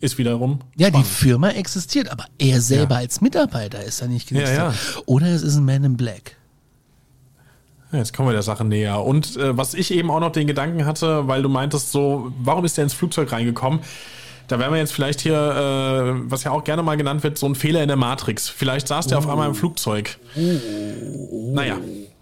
Ist 0.02 0.18
wiederum. 0.18 0.60
Ja, 0.78 0.90
die. 0.92 1.04
Firma 1.04 1.50
existiert, 1.50 2.10
aber 2.10 2.26
er 2.38 2.62
selber 2.62 2.96
Ja. 2.96 3.02
als 3.02 3.20
Mitarbeiter 3.20 3.84
ist 3.84 4.02
da 4.02 4.08
nicht 4.08 4.30
gelistet. 4.30 4.58
Ja, 4.58 4.70
ja. 4.70 4.74
Oder 5.08 5.28
es 5.28 5.42
ist 5.44 5.58
ein 5.58 5.66
Man 5.66 5.84
in 5.84 5.98
Black. 5.98 6.38
Jetzt 7.92 8.14
kommen 8.16 8.30
wir 8.30 8.34
der 8.34 8.44
Sache 8.44 8.64
näher. 8.64 9.04
Und 9.04 9.36
äh, 9.38 9.58
was 9.58 9.74
ich 9.74 9.92
eben 9.92 10.12
auch 10.12 10.20
noch 10.20 10.32
den 10.32 10.46
Gedanken 10.46 10.86
hatte, 10.86 11.28
weil 11.28 11.42
du 11.42 11.50
meintest 11.50 11.92
so, 11.92 12.32
warum 12.40 12.66
ist 12.66 12.78
der 12.78 12.84
ins 12.84 12.94
Flugzeug 12.94 13.32
reingekommen? 13.32 13.80
Da 14.48 14.58
wären 14.58 14.72
wir 14.72 14.80
jetzt 14.80 14.94
vielleicht 14.94 15.22
hier, 15.22 15.36
äh, 15.36 16.30
was 16.30 16.44
ja 16.44 16.52
auch 16.52 16.64
gerne 16.64 16.82
mal 16.82 16.98
genannt 16.98 17.24
wird, 17.24 17.38
so 17.38 17.48
ein 17.48 17.56
Fehler 17.56 17.82
in 17.82 17.88
der 17.88 17.98
Matrix. 17.98 18.50
Vielleicht 18.50 18.88
saß 18.88 19.08
der 19.08 19.18
auf 19.20 19.28
einmal 19.28 19.48
im 19.48 19.56
Flugzeug. 19.56 20.18
Naja, 20.36 21.78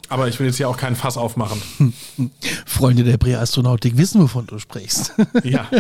Aber 0.10 0.28
ich 0.28 0.40
will 0.40 0.48
jetzt 0.48 0.58
hier 0.58 0.70
auch 0.70 0.78
keinen 0.78 0.96
Fass 0.96 1.18
aufmachen. 1.18 1.62
Freunde 2.66 3.04
der 3.04 3.18
Präastronautik 3.18 3.98
wissen, 3.98 4.22
wovon 4.22 4.48
du 4.48 4.60
sprichst. 4.60 5.14
Ja. 5.44 5.68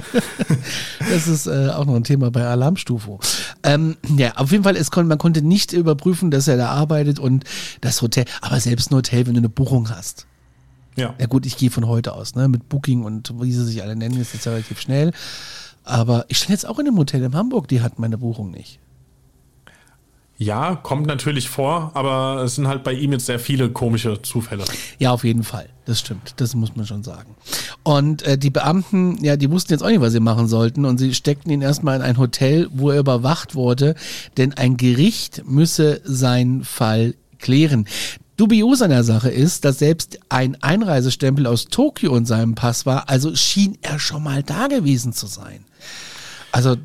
Das 1.10 1.27
ist 1.27 1.48
äh, 1.48 1.69
auch 1.69 1.86
noch 1.86 1.96
ein 1.96 2.03
Thema 2.03 2.31
bei 2.31 2.46
Alarmstufe. 2.46 3.19
Ähm, 3.63 3.96
ja, 4.17 4.36
auf 4.36 4.51
jeden 4.51 4.63
Fall, 4.63 4.75
es 4.75 4.91
kon 4.91 5.07
man 5.07 5.17
konnte 5.17 5.41
nicht 5.41 5.72
überprüfen, 5.72 6.31
dass 6.31 6.48
er 6.48 6.57
da 6.57 6.69
arbeitet 6.69 7.19
und 7.19 7.46
das 7.81 8.01
Hotel, 8.01 8.25
aber 8.41 8.60
selbst 8.60 8.91
ein 8.91 8.96
Hotel, 8.96 9.25
wenn 9.25 9.34
du 9.34 9.39
eine 9.39 9.50
Buchung 9.50 9.89
hast. 9.89 10.27
Ja. 10.96 11.13
Ja 11.19 11.27
gut, 11.27 11.46
ich 11.46 11.57
gehe 11.57 11.72
von 11.72 11.88
heute 11.88 12.13
aus, 12.13 12.36
ne? 12.36 12.48
Mit 12.48 12.67
Booking 12.67 13.03
und 13.03 13.34
wie 13.41 13.53
sie 13.53 13.63
sich 13.63 13.81
alle 13.84 13.96
nennen, 13.96 14.19
ist 14.19 14.34
jetzt 14.34 14.48
relativ 14.48 14.81
schnell. 14.81 15.12
Aber 15.84 16.25
ich 16.27 16.38
stand 16.38 16.51
jetzt 16.51 16.67
auch 16.67 16.79
in 16.79 16.88
einem 16.88 16.98
Hotel 16.98 17.24
in 17.24 17.36
Hamburg, 17.36 17.67
die 17.67 17.81
hatten 17.81 18.01
meine 18.01 18.17
Buchung 18.17 18.51
nicht. 18.51 18.79
Ja, 20.39 20.75
kommt 20.75 21.08
natürlich 21.08 21.50
vor, 21.50 21.91
aber 21.96 22.44
es 22.44 22.56
sind 22.56 22.67
halt 22.67 22.84
bei 22.84 22.94
ihm 22.94 23.12
jetzt 23.12 23.25
sehr 23.25 23.39
viele 23.39 23.70
komische 23.70 24.22
Zufälle. 24.22 24.65
Ja, 25.00 25.12
auf 25.12 25.24
jeden 25.24 25.44
Fall. 25.44 25.67
Das 25.86 26.00
stimmt. 26.00 26.36
Das 26.38 26.53
muss 26.53 26.75
man 26.75 26.86
schon 26.86 27.03
sagen. 27.03 27.36
Und 27.82 28.22
äh, 28.22 28.38
die 28.38 28.51
Beamten, 28.51 29.24
ja, 29.24 29.36
die 29.36 29.50
wussten 29.50 29.74
jetzt 29.74 29.82
auch 29.82 29.88
nicht, 29.88 30.01
was 30.01 30.13
sie 30.13 30.20
machen 30.20 30.48
sollten. 30.48 30.86
Und 30.86 31.00
sie 31.00 31.15
steckten 31.15 31.51
ihn 31.51 31.62
erstmal 31.63 31.96
in 31.96 32.01
ein 32.03 32.17
Hotel, 32.17 32.67
wo 32.72 32.91
er 32.91 33.00
überwacht 33.00 33.56
wurde. 33.56 33.96
Denn 34.38 34.53
ein 34.53 34.77
Gericht 34.77 35.44
müsse 35.48 36.01
seinen 36.03 36.63
Fall 36.63 37.15
klären. 37.39 37.88
Dubios 38.36 38.84
an 38.84 38.91
der 38.91 39.03
Sache 39.03 39.29
ist, 39.29 39.65
dass 39.65 39.79
selbst 39.79 40.20
ein 40.29 40.62
Einreisestempel 40.62 41.48
aus 41.48 41.65
Tokio 41.65 42.15
in 42.15 42.27
seinem 42.27 42.53
Pass 42.53 42.86
war. 42.86 43.10
Also 43.10 43.36
schien 43.36 43.79
er 43.82 43.98
schon 43.98 44.22
mal 44.22 44.44
da 44.44 44.67
gewesen 44.67 45.13
zu 45.13 45.25
sein. 45.25 45.65
Also 46.51 46.75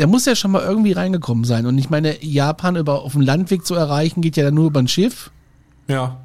der 0.00 0.06
muss 0.06 0.24
ja 0.24 0.34
schon 0.34 0.50
mal 0.50 0.62
irgendwie 0.62 0.92
reingekommen 0.92 1.44
sein. 1.44 1.66
Und 1.66 1.76
ich 1.76 1.90
meine, 1.90 2.24
Japan 2.24 2.74
über 2.76 3.02
auf 3.02 3.12
dem 3.12 3.20
Landweg 3.20 3.66
zu 3.66 3.74
erreichen, 3.74 4.22
geht 4.22 4.34
ja 4.34 4.44
dann 4.44 4.54
nur 4.54 4.68
über 4.68 4.80
ein 4.80 4.88
Schiff. 4.88 5.30
Ja. 5.88 6.24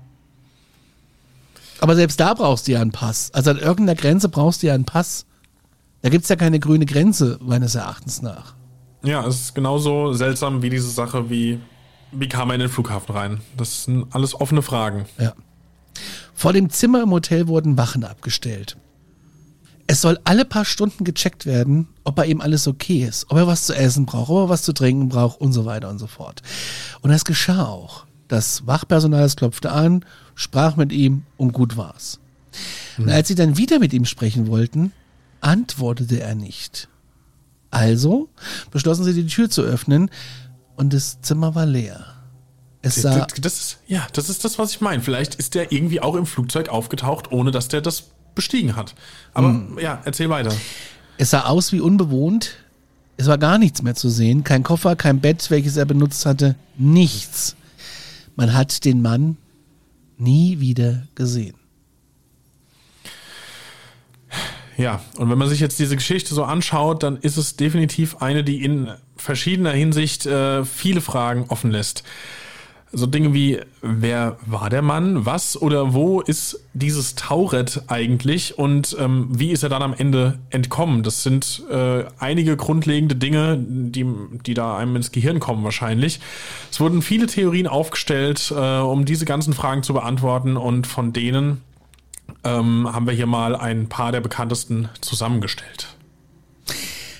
Aber 1.82 1.98
selbst 1.98 2.18
da 2.22 2.34
brauchst 2.34 2.70
du 2.70 2.72
ja 2.72 2.82
einen 2.82 2.94
Pass. 2.94 3.32
Also 3.34 3.52
an 3.52 3.58
irgendeiner 3.58 4.00
Grenze 4.00 4.30
brauchst 4.30 4.64
du 4.64 4.68
ja 4.68 4.74
einen 4.74 4.86
Pass. 4.86 5.26
Da 6.04 6.08
gibt's 6.08 6.30
ja 6.30 6.38
keine 6.38 6.62
grüne 6.62 6.86
Grenze, 6.86 7.38
meines 7.42 7.76
Erachtens 7.76 8.22
nach. 8.22 8.56
Ja, 9.04 9.28
es 9.28 9.42
ist 9.42 9.56
genauso 9.56 10.14
seltsam 10.14 10.62
wie 10.62 10.70
diese 10.70 10.90
Sache, 10.90 11.30
wie, 11.30 11.60
wie 12.14 12.30
kam 12.30 12.52
er 12.52 12.56
in 12.56 12.62
den 12.62 12.70
Flughafen 12.70 13.14
rein? 13.14 13.42
Das 13.58 13.84
sind 13.84 14.06
alles 14.12 14.40
offene 14.40 14.62
Fragen. 14.62 15.04
Ja. 15.20 15.34
Vor 16.34 16.54
dem 16.54 16.70
Zimmer 16.70 17.04
im 17.04 17.12
Hotel 17.12 17.50
wurden 17.50 17.78
Wachen 17.78 18.06
abgestellt. 18.06 18.78
Es 19.88 20.02
soll 20.02 20.20
alle 20.24 20.46
paar 20.46 20.66
Stunden 20.66 21.04
gecheckt 21.04 21.46
werden, 21.46 21.88
ob 22.04 22.16
bei 22.16 22.26
ihm 22.26 22.42
alles 22.42 22.68
okay 22.68 23.04
ist, 23.04 23.30
ob 23.30 23.38
er 23.38 23.48
was 23.48 23.66
zu 23.66 23.76
essen 23.76 24.06
braucht, 24.06 24.30
ob 24.30 24.38
er 24.38 24.50
was 24.50 24.64
zu 24.64 24.74
trinken 24.74 25.10
braucht 25.10 25.40
und 25.40 25.54
so 25.54 25.66
weiter 25.66 25.90
und 25.90 26.00
so 26.00 26.08
fort. 26.08 26.42
Und 27.02 27.12
das 27.12 27.26
geschah 27.26 27.66
auch. 27.66 28.06
Das 28.28 28.66
Wachpersonal 28.66 29.22
das 29.22 29.36
klopfte 29.36 29.72
an, 29.72 30.04
sprach 30.34 30.76
mit 30.76 30.92
ihm 30.92 31.24
und 31.38 31.54
gut 31.54 31.78
war's. 31.78 32.20
Und 32.98 33.10
als 33.10 33.28
sie 33.28 33.36
dann 33.36 33.58
wieder 33.58 33.80
mit 33.80 33.94
ihm 33.94 34.06
sprechen 34.06 34.48
wollten, 34.48 34.92
antwortete 35.42 36.20
er 36.22 36.34
nicht. 36.34 36.88
Also 37.70 38.30
beschlossen 38.72 39.04
sie 39.04 39.14
die 39.14 39.28
Tür 39.28 39.50
zu 39.50 39.62
öffnen 39.62 40.10
und 40.76 40.94
das 40.94 41.22
Zimmer 41.22 41.54
war 41.54 41.66
leer. 41.66 42.06
Es 42.82 43.02
sah, 43.02 43.26
Das, 43.26 43.42
das 43.42 43.60
ist, 43.60 43.78
ja, 43.88 44.08
das 44.14 44.30
ist 44.30 44.46
das, 44.46 44.58
was 44.58 44.72
ich 44.72 44.82
meine. 44.82 45.02
Vielleicht 45.02 45.36
ist 45.36 45.56
der 45.56 45.72
irgendwie 45.72 46.02
auch 46.02 46.16
im 46.16 46.26
Flugzeug 46.26 46.70
aufgetaucht, 46.70 47.32
ohne 47.32 47.52
dass 47.52 47.68
der 47.68 47.82
das 47.82 48.12
bestiegen 48.36 48.76
hat. 48.76 48.94
Aber 49.34 49.62
ja, 49.82 50.02
erzähl 50.06 50.30
weiter. 50.30 50.54
es 51.18 51.32
sah 51.32 51.46
aus 51.46 51.72
wie 51.72 51.80
unbewohnt. 51.80 52.58
Es 53.18 53.28
war 53.28 53.38
gar 53.38 53.58
nichts 53.58 53.82
mehr 53.82 53.96
zu 53.96 54.10
sehen. 54.10 54.44
Kein 54.44 54.64
Koffer, 54.64 54.96
kein 54.96 55.22
Bett, 55.22 55.50
welches 55.50 55.78
er 55.78 55.86
benutzt 55.86 56.26
hatte. 56.26 56.56
Nichts. 56.78 57.56
Man 58.36 58.54
hat 58.54 58.84
den 58.84 59.02
Mann 59.02 59.38
nie 60.18 60.60
wieder 60.60 61.08
gesehen. 61.16 61.56
Ja, 64.78 65.02
und 65.18 65.30
wenn 65.30 65.38
man 65.38 65.48
sich 65.48 65.62
jetzt 65.62 65.80
diese 65.80 65.96
Geschichte 65.96 66.36
so 66.36 66.44
anschaut, 66.44 67.04
dann 67.04 67.18
ist 67.18 67.38
es 67.38 67.56
definitiv 67.56 68.18
eine, 68.18 68.44
die 68.44 68.62
in 68.64 68.92
verschiedener 69.16 69.72
Hinsicht 69.72 70.26
äh, 70.26 70.66
viele 70.66 71.00
Fragen 71.00 71.46
offen 71.48 71.72
lässt. 71.72 72.04
So 72.98 73.08
Dinge 73.08 73.34
wie, 73.34 73.60
wer 73.82 74.38
war 74.46 74.70
der 74.70 74.82
Mann? 74.82 75.26
Was 75.26 75.62
oder 75.62 75.94
wo 75.94 76.22
ist 76.22 76.62
dieses 76.74 77.16
Tauret 77.16 77.84
eigentlich? 77.88 78.58
Und 78.58 78.96
ähm, 78.98 79.28
wie 79.32 79.52
ist 79.52 79.64
er 79.64 79.70
dann 79.70 79.82
am 79.82 79.94
Ende 79.94 80.40
entkommen? 80.50 81.04
Das 81.04 81.22
sind 81.22 81.62
äh, 81.70 82.06
einige 82.20 82.56
grundlegende 82.56 83.18
Dinge, 83.18 83.58
die, 83.60 84.06
die 84.46 84.54
da 84.54 84.78
einem 84.78 84.96
ins 84.96 85.12
Gehirn 85.12 85.42
kommen 85.42 85.66
wahrscheinlich. 85.66 86.22
Es 86.72 86.80
wurden 86.80 87.02
viele 87.02 87.28
Theorien 87.28 87.68
aufgestellt, 87.68 88.54
äh, 88.56 88.80
um 88.80 89.04
diese 89.04 89.26
ganzen 89.26 89.52
Fragen 89.54 89.84
zu 89.84 89.94
beantworten. 89.94 90.56
Und 90.56 90.88
von 90.88 91.12
denen 91.12 91.64
ähm, 92.46 92.88
haben 92.90 93.08
wir 93.08 93.14
hier 93.14 93.28
mal 93.28 93.58
ein 93.58 93.90
paar 93.90 94.14
der 94.14 94.22
bekanntesten 94.22 94.88
zusammengestellt. 95.02 95.98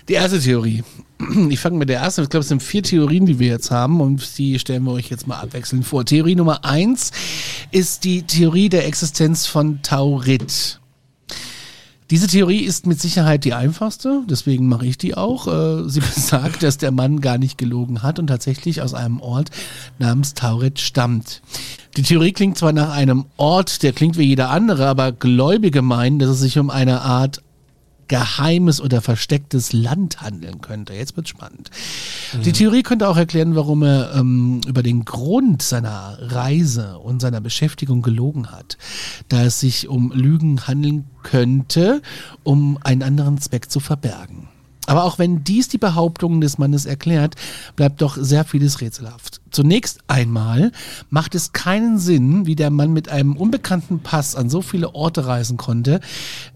Die 0.08 0.14
erste 0.14 0.40
Theorie. 0.40 0.86
Ich 1.50 1.60
fange 1.60 1.78
mit 1.78 1.90
der 1.90 2.00
ersten. 2.00 2.24
Ich 2.24 2.30
glaube, 2.30 2.42
es 2.42 2.50
sind 2.50 2.64
vier 2.64 2.84
Theorien, 2.84 3.26
die 3.26 3.40
wir 3.40 3.48
jetzt 3.48 3.72
haben 3.72 4.02
und 4.02 4.38
die 4.38 4.60
stellen 4.60 4.84
wir 4.84 4.92
euch 4.92 5.10
jetzt 5.10 5.28
mal 5.28 5.40
abwechselnd 5.40 5.86
vor. 5.86 6.06
Theorie 6.06 6.36
Nummer 6.36 6.66
eins 6.66 7.12
ist 7.72 8.04
die 8.04 8.24
Theorie 8.24 8.70
der 8.70 8.86
Existenz 8.88 9.46
von 9.46 9.82
Taurit. 9.82 10.80
Diese 12.12 12.28
Theorie 12.28 12.60
ist 12.60 12.86
mit 12.86 13.02
Sicherheit 13.02 13.46
die 13.46 13.56
einfachste, 13.56 14.22
deswegen 14.30 14.68
mache 14.68 14.86
ich 14.86 15.00
die 15.00 15.16
auch. 15.16 15.48
Äh, 15.48 15.90
Sie 15.90 16.00
besagt, 16.16 16.62
dass 16.62 16.78
der 16.78 16.92
Mann 16.92 17.20
gar 17.20 17.40
nicht 17.40 17.58
gelogen 17.58 18.04
hat 18.04 18.20
und 18.20 18.28
tatsächlich 18.28 18.84
aus 18.84 18.94
einem 18.94 19.20
Ort 19.22 19.50
namens 19.98 20.36
Tauret 20.36 20.80
stammt. 20.80 21.42
Die 21.98 22.04
Theorie 22.04 22.32
klingt 22.32 22.60
zwar 22.60 22.74
nach 22.74 22.92
einem 22.92 23.26
Ort, 23.38 23.82
der 23.82 23.92
klingt 23.92 24.20
wie 24.20 24.26
jeder 24.26 24.52
andere, 24.52 24.86
aber 24.86 25.14
Gläubige 25.14 25.82
meinen, 25.82 26.20
dass 26.20 26.30
es 26.30 26.42
sich 26.42 26.60
um 26.60 26.70
eine 26.70 27.02
Art 27.02 27.42
geheimes 28.08 28.82
oder 28.82 29.02
verstecktes 29.02 29.74
Land 29.74 30.22
handeln 30.22 30.62
könnte. 30.62 30.94
Jetzt 30.94 31.16
wird's 31.16 31.30
spannend. 31.30 31.72
Die 32.44 32.52
Theorie 32.52 32.84
könnte 32.84 33.08
auch 33.08 33.18
erklären, 33.18 33.56
warum 33.56 33.84
er 33.84 34.16
ähm, 34.16 34.62
über 34.68 34.84
den 34.84 35.06
Grund 35.06 35.62
seiner 35.62 36.18
Reise 36.20 37.00
und 37.00 37.22
seiner 37.22 37.42
Beschäftigung 37.42 38.02
gelogen 38.02 38.52
hat, 38.52 38.78
da 39.30 39.44
es 39.44 39.60
sich 39.60 39.88
um 39.88 40.12
Lügen 40.12 40.68
handeln 40.68 41.06
könnte, 41.24 42.02
um 42.44 42.78
einen 42.84 43.04
anderen 43.04 43.38
Zweck 43.38 43.70
zu 43.70 43.80
verbergen. 43.80 44.50
Aber 44.88 45.04
auch 45.04 45.18
wenn 45.20 45.44
dies 45.44 45.68
die 45.68 45.78
Behauptungen 45.78 46.42
des 46.42 46.58
Mannes 46.58 46.86
erklärt, 46.86 47.36
bleibt 47.76 48.02
doch 48.02 48.18
sehr 48.20 48.44
vieles 48.46 48.82
rätselhaft. 48.82 49.42
Zunächst 49.52 50.00
einmal 50.08 50.72
macht 51.10 51.34
es 51.34 51.54
keinen 51.54 51.98
Sinn, 51.98 52.46
wie 52.46 52.56
der 52.56 52.70
Mann 52.70 52.92
mit 52.92 53.10
einem 53.10 53.38
unbekannten 53.38 54.00
Pass 54.00 54.36
an 54.36 54.50
so 54.50 54.62
viele 54.62 54.94
Orte 54.94 55.26
reisen 55.28 55.58
konnte, 55.58 56.02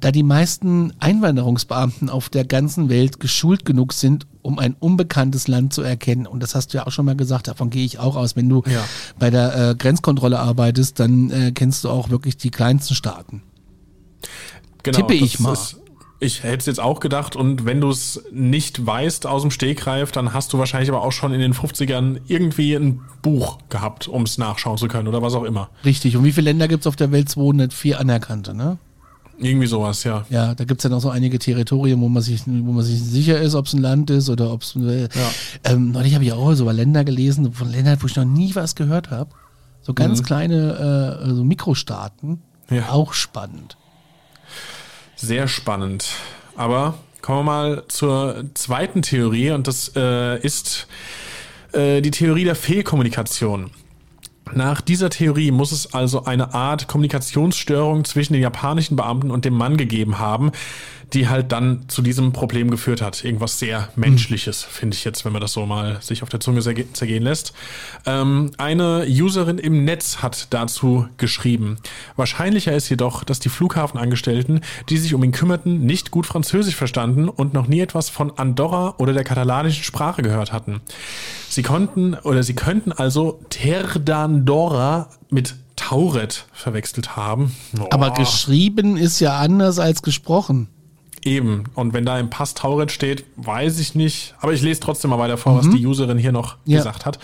da 0.01 0.12
die 0.12 0.24
meisten 0.24 0.93
Einwanderungsbeamten 1.00 2.09
auf 2.09 2.29
der 2.29 2.43
ganzen 2.45 2.89
Welt 2.89 3.19
geschult 3.19 3.65
genug 3.65 3.93
sind, 3.93 4.27
um 4.41 4.59
ein 4.59 4.75
unbekanntes 4.79 5.48
Land 5.48 5.74
zu 5.74 5.81
erkennen. 5.81 6.27
Und 6.27 6.43
das 6.43 6.55
hast 6.55 6.74
du 6.74 6.77
ja 6.77 6.88
auch 6.88 6.91
schon 6.91 7.05
mal 7.05 7.15
gesagt, 7.15 7.48
davon 7.48 7.69
gehe 7.69 7.86
ich 7.86 8.00
auch 8.00 8.15
aus. 8.15 8.36
Wenn 8.36 8.50
du 8.50 8.63
Ja. 8.65 8.83
bei 9.17 9.29
der 9.29 9.69
äh, 9.71 9.75
Grenzkontrolle 9.75 10.39
arbeitest, 10.39 11.00
dann 11.00 11.29
äh, 11.31 11.51
kennst 11.53 11.83
du 11.83 11.89
auch 11.89 12.09
wirklich 12.09 12.38
die 12.38 12.51
kleinsten 12.51 12.95
Staaten. 12.95 13.41
Genau, 14.83 14.98
Tippe 14.98 15.13
ich 15.13 15.39
mal. 15.39 15.53
Ist, 15.53 15.77
ich 16.20 16.44
hätte 16.44 16.58
es 16.58 16.66
jetzt 16.66 16.80
auch 16.80 17.00
gedacht 17.00 17.36
und 17.36 17.66
wenn 17.66 17.80
du 17.80 17.90
es 17.90 18.22
nicht 18.32 18.86
weißt 18.86 19.26
aus 19.26 19.42
dem 19.42 19.52
Stegreif, 19.52 20.12
dann 20.12 20.34
hast 20.34 20.52
du 20.52 20.58
wahrscheinlich 20.58 20.90
aber 20.90 21.02
auch 21.02 21.14
schon 21.14 21.34
in 21.34 21.40
den 21.40 21.54
50ern 21.54 22.20
irgendwie 22.28 22.76
ein 22.76 23.02
Buch 23.22 23.60
gehabt, 23.70 24.08
um 24.10 24.24
es 24.24 24.38
nachschauen 24.38 24.78
zu 24.78 24.88
können 24.88 25.08
oder 25.08 25.22
was 25.22 25.34
auch 25.34 25.46
immer. 25.46 25.70
Richtig. 25.86 26.18
Und 26.18 26.26
wie 26.26 26.34
viele 26.34 26.46
Länder 26.46 26.68
gibt's 26.68 26.88
auf 26.88 26.98
der 26.98 27.12
Welt? 27.12 27.30
204 27.30 28.00
anerkannte, 28.00 28.54
ne? 28.54 28.78
Irgendwie 29.38 29.68
sowas, 29.68 30.04
ja. 30.04 30.26
Ja, 30.30 30.54
da 30.54 30.66
gibt's 30.66 30.84
ja 30.84 30.90
noch 30.90 31.00
so 31.00 31.10
einige 31.10 31.40
Territorien, 31.40 32.02
wo 32.02 32.10
man 32.10 32.22
sich, 32.22 32.42
wo 32.46 32.74
man 32.74 32.84
sich 32.84 33.02
sicher 33.02 33.40
ist, 33.40 33.56
ob 33.56 33.68
es 33.68 33.74
ein 33.74 33.82
Land 33.82 34.10
ist 34.10 34.30
oder 34.30 34.52
ob 34.52 34.64
es. 34.64 34.76
Äh, 34.76 35.08
ähm, 35.64 35.92
neulich 35.92 36.14
habe 36.14 36.26
ich 36.26 36.34
auch 36.34 36.54
so 36.54 36.64
über 36.64 36.74
Länder 36.74 37.06
gelesen, 37.06 37.54
von 37.54 37.72
Ländern, 37.72 37.98
wo 38.02 38.08
ich 38.08 38.18
noch 38.18 38.26
nie 38.26 38.54
was 38.56 38.76
gehört 38.76 39.12
habe. 39.12 39.30
So 39.82 39.94
ganz 39.94 40.24
kleine 40.24 41.22
äh, 41.24 41.34
so 41.34 41.46
Mikrostaaten. 41.46 42.42
Ja. 42.70 42.90
Auch 42.90 43.14
spannend. 43.14 43.78
Sehr 45.22 45.50
spannend. 45.50 46.12
Aber 46.56 46.98
kommen 47.22 47.40
wir 47.40 47.44
mal 47.44 47.84
zur 47.90 48.46
zweiten 48.54 49.02
Theorie 49.02 49.52
und 49.52 49.68
das 49.68 49.92
äh, 49.98 50.40
ist 50.40 50.88
äh, 51.74 52.00
die 52.02 52.12
Theorie 52.12 52.46
der 52.46 52.56
Fehlkommunikation. 52.56 53.72
Nach 54.53 54.82
dieser 54.82 55.10
Theorie 55.10 55.51
muss 55.51 55.72
es 55.72 55.94
also 55.94 56.25
eine 56.25 56.53
Art 56.53 56.88
Kommunikationsstörung 56.88 58.03
zwischen 58.06 58.34
den 58.34 58.41
japanischen 58.41 58.96
Beamten 58.96 59.32
und 59.32 59.46
dem 59.46 59.53
Mann 59.53 59.77
gegeben 59.77 60.20
haben, 60.20 60.51
die 61.13 61.27
halt 61.27 61.51
dann 61.51 61.86
zu 61.88 62.01
diesem 62.01 62.34
Problem 62.34 62.70
geführt 62.70 63.01
hat. 63.01 63.24
Irgendwas 63.24 63.58
sehr 63.58 63.89
Menschliches, 63.96 64.63
finde 64.63 64.96
ich 64.96 65.03
jetzt, 65.03 65.25
wenn 65.25 65.32
man 65.32 65.41
das 65.41 65.53
so 65.53 65.65
mal 65.65 65.98
sich 66.01 66.22
auf 66.22 66.29
der 66.29 66.39
Zunge 66.39 66.62
zerge- 66.62 66.91
zergehen 66.94 67.24
lässt. 67.24 67.53
Ähm, 68.06 68.51
eine 68.58 69.06
Userin 69.08 69.58
im 69.58 69.86
Netz 69.86 70.18
hat 70.18 70.48
dazu 70.51 71.08
geschrieben. 71.18 71.77
Wahrscheinlicher 72.15 72.75
ist 72.75 72.89
jedoch, 72.89 73.24
dass 73.24 73.39
die 73.39 73.50
Flughafenangestellten, 73.50 74.62
die 74.89 74.98
sich 74.98 75.15
um 75.15 75.24
ihn 75.24 75.32
kümmerten, 75.32 75.86
nicht 75.86 76.12
gut 76.12 76.27
Französisch 76.27 76.75
verstanden 76.75 77.27
und 77.27 77.53
noch 77.53 77.68
nie 77.68 77.79
etwas 77.79 78.10
von 78.10 78.38
Andorra 78.38 78.96
oder 79.00 79.13
der 79.13 79.24
katalanischen 79.24 79.84
Sprache 79.84 80.22
gehört 80.22 80.53
hatten. 80.53 80.82
Sie 81.50 81.63
konnten 81.63 82.13
oder 82.13 82.44
sie 82.44 82.53
könnten 82.53 82.91
also 82.91 83.39
Ter 83.50 83.98
d'Andorra 84.46 85.08
mit 85.29 85.55
Tauret 85.75 86.46
verwechselt 86.51 87.15
haben. 87.15 87.55
Oh. 87.79 87.88
Aber 87.91 88.12
geschrieben 88.12 88.98
ist 88.98 89.19
ja 89.19 89.38
anders 89.38 89.79
als 89.79 90.01
gesprochen. 90.01 90.67
Eben. 91.25 91.65
Und 91.75 91.93
wenn 91.93 92.05
da 92.05 92.17
im 92.19 92.29
Pass 92.29 92.53
Tauret 92.53 92.91
steht, 92.91 93.25
weiß 93.36 93.79
ich 93.79 93.96
nicht. 93.96 94.36
Aber 94.39 94.53
ich 94.53 94.62
lese 94.62 94.79
trotzdem 94.79 95.12
mal 95.12 95.19
weiter 95.19 95.38
vor, 95.38 95.53
mhm. 95.53 95.58
was 95.58 95.69
die 95.69 95.86
Userin 95.86 96.17
hier 96.17 96.31
noch 96.31 96.58
ja. 96.65 96.77
gesagt 96.77 97.05
hat. 97.05 97.19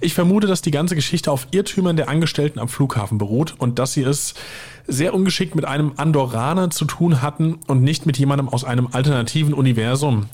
Ich 0.00 0.14
vermute, 0.14 0.46
dass 0.46 0.62
die 0.62 0.70
ganze 0.70 0.94
Geschichte 0.94 1.30
auf 1.30 1.48
Irrtümern 1.50 1.96
der 1.96 2.08
Angestellten 2.08 2.58
am 2.58 2.68
Flughafen 2.68 3.18
beruht 3.18 3.54
und 3.58 3.78
dass 3.78 3.92
sie 3.92 4.02
es 4.02 4.34
sehr 4.86 5.12
ungeschickt 5.14 5.54
mit 5.54 5.66
einem 5.66 5.92
Andorraner 5.96 6.70
zu 6.70 6.86
tun 6.86 7.20
hatten 7.20 7.58
und 7.66 7.82
nicht 7.82 8.06
mit 8.06 8.18
jemandem 8.18 8.48
aus 8.48 8.64
einem 8.64 8.88
alternativen 8.92 9.52
Universum. 9.52 10.26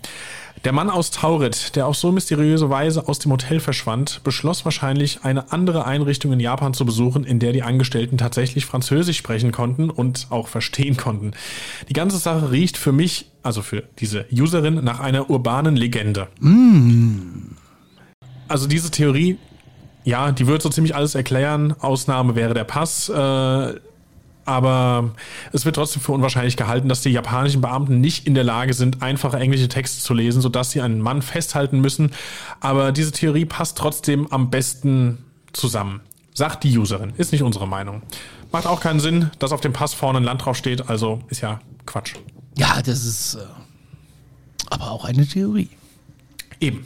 Der 0.65 0.73
Mann 0.73 0.89
aus 0.89 1.11
Tauret, 1.11 1.77
der 1.77 1.87
auf 1.87 1.95
so 1.95 2.11
mysteriöse 2.11 2.71
Weise 2.71 3.07
aus 3.07 3.19
dem 3.19 3.31
Hotel 3.33 3.61
verschwand, 3.61 4.23
beschloss 4.25 4.65
wahrscheinlich, 4.65 5.19
eine 5.23 5.53
andere 5.53 5.85
Einrichtung 5.85 6.33
in 6.33 6.41
Japan 6.41 6.73
zu 6.73 6.87
besuchen, 6.87 7.23
in 7.25 7.39
der 7.39 7.53
die 7.53 7.63
Angestellten 7.63 8.17
tatsächlich 8.17 8.65
Französisch 8.65 9.19
sprechen 9.19 9.53
konnten 9.53 9.91
und 9.91 10.29
auch 10.31 10.49
verstehen 10.49 10.97
konnten. 10.97 11.33
Die 11.91 11.93
ganze 11.93 12.17
Sache 12.17 12.51
riecht 12.51 12.79
für 12.79 12.93
mich, 12.93 13.31
also 13.43 13.61
für 13.61 13.83
diese 13.99 14.25
Userin, 14.33 14.83
nach 14.83 15.01
einer 15.01 15.29
urbanen 15.29 15.77
Legende. 15.77 16.29
Mm. 16.41 17.57
Also 18.49 18.67
diese 18.67 18.91
Theorie, 18.91 19.37
ja, 20.05 20.33
die 20.33 20.47
wird 20.47 20.63
so 20.63 20.71
ziemlich 20.71 20.97
alles 20.97 21.15
erklären. 21.15 21.75
Ausnahme 21.79 22.37
wäre 22.37 22.55
der 22.55 22.65
Pass. 22.65 23.11
Äh, 23.11 23.75
aber 24.45 25.13
es 25.53 25.65
wird 25.65 25.77
trotzdem 25.77 26.03
für 26.03 26.13
unwahrscheinlich 26.13 26.57
gehalten, 26.57 26.89
dass 26.89 27.01
die 27.01 27.11
japanischen 27.11 27.61
Beamten 27.61 28.01
nicht 28.01 28.27
in 28.27 28.35
der 28.35 28.45
Lage 28.45 28.75
sind, 28.75 29.03
einfache 29.03 29.39
englische 29.39 29.69
Texte 29.69 30.03
zu 30.03 30.15
lesen, 30.15 30.41
sodass 30.41 30.71
sie 30.71 30.81
einen 30.81 31.01
Mann 31.01 31.23
festhalten 31.23 31.81
müssen. 31.81 32.13
Aber 32.61 32.93
diese 32.93 33.13
Theorie 33.13 33.45
passt 33.45 33.79
trotzdem 33.79 34.31
am 34.31 34.51
besten 34.51 35.25
zusammen. 35.53 36.01
Sagt 36.35 36.65
die 36.65 36.77
Userin. 36.77 37.13
Ist 37.17 37.33
nicht 37.33 37.43
unsere 37.43 37.69
Meinung. 37.69 38.03
Macht 38.53 38.67
auch 38.67 38.81
keinen 38.81 39.01
Sinn, 39.01 39.31
dass 39.39 39.53
auf 39.53 39.61
dem 39.61 39.73
Pass 39.73 39.95
vorne 39.95 40.19
ein 40.19 40.25
Land 40.25 40.45
drauf 40.45 40.57
steht, 40.57 40.89
also 40.89 41.21
ist 41.29 41.41
ja 41.41 41.61
Quatsch. 41.87 42.15
Ja, 42.57 42.83
das 42.83 43.05
ist 43.05 43.35
äh, 43.35 43.39
aber 44.71 44.91
auch 44.91 45.05
eine 45.05 45.27
Theorie. 45.27 45.71
Eben. 46.61 46.85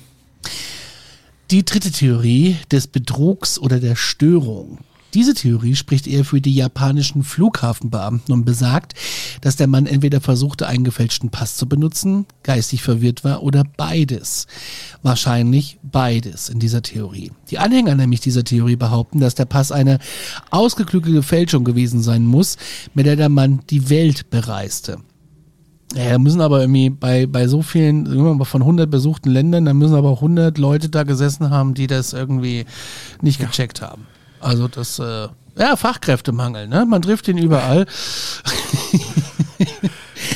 Die 1.50 1.64
dritte 1.64 1.90
Theorie 1.90 2.56
des 2.70 2.86
Betrugs 2.86 3.58
oder 3.58 3.80
der 3.80 3.96
Störung. 3.96 4.78
Diese 5.14 5.32
Theorie 5.32 5.74
spricht 5.74 6.06
eher 6.06 6.24
für 6.24 6.40
die 6.40 6.54
japanischen 6.54 7.22
Flughafenbeamten 7.22 8.34
und 8.34 8.44
besagt, 8.44 8.94
dass 9.40 9.56
der 9.56 9.66
Mann 9.66 9.86
entweder 9.86 10.20
versuchte, 10.20 10.66
einen 10.66 10.84
gefälschten 10.84 11.30
Pass 11.30 11.56
zu 11.56 11.66
benutzen, 11.66 12.26
geistig 12.42 12.82
verwirrt 12.82 13.24
war 13.24 13.42
oder 13.42 13.64
beides. 13.76 14.46
Wahrscheinlich 15.02 15.78
beides 15.82 16.50
in 16.50 16.58
dieser 16.58 16.82
Theorie. 16.82 17.32
Die 17.50 17.58
Anhänger 17.58 17.94
nämlich 17.94 18.20
dieser 18.20 18.44
Theorie 18.44 18.76
behaupten, 18.76 19.20
dass 19.20 19.34
der 19.34 19.46
Pass 19.46 19.72
eine 19.72 19.98
ausgeklügelte 20.50 21.22
Fälschung 21.22 21.64
gewesen 21.64 22.02
sein 22.02 22.26
muss, 22.26 22.58
mit 22.92 23.06
der 23.06 23.16
der 23.16 23.30
Mann 23.30 23.60
die 23.70 23.88
Welt 23.88 24.28
bereiste. 24.28 24.98
Ja, 25.94 26.10
da 26.10 26.18
müssen 26.18 26.42
aber 26.42 26.60
irgendwie 26.60 26.90
bei, 26.90 27.26
bei 27.26 27.48
so 27.48 27.62
vielen, 27.62 28.06
von 28.44 28.60
100 28.62 28.90
besuchten 28.90 29.30
Ländern, 29.30 29.64
da 29.64 29.72
müssen 29.72 29.94
aber 29.94 30.10
100 30.10 30.58
Leute 30.58 30.90
da 30.90 31.02
gesessen 31.04 31.48
haben, 31.48 31.72
die 31.72 31.86
das 31.86 32.12
irgendwie 32.12 32.66
nicht 33.22 33.40
gecheckt 33.40 33.80
haben. 33.80 34.06
Also 34.40 34.68
das, 34.68 34.98
äh, 34.98 35.28
ja, 35.58 35.76
Fachkräftemangel, 35.76 36.68
ne? 36.68 36.86
Man 36.86 37.02
trifft 37.02 37.28
ihn 37.28 37.38
überall. 37.38 37.86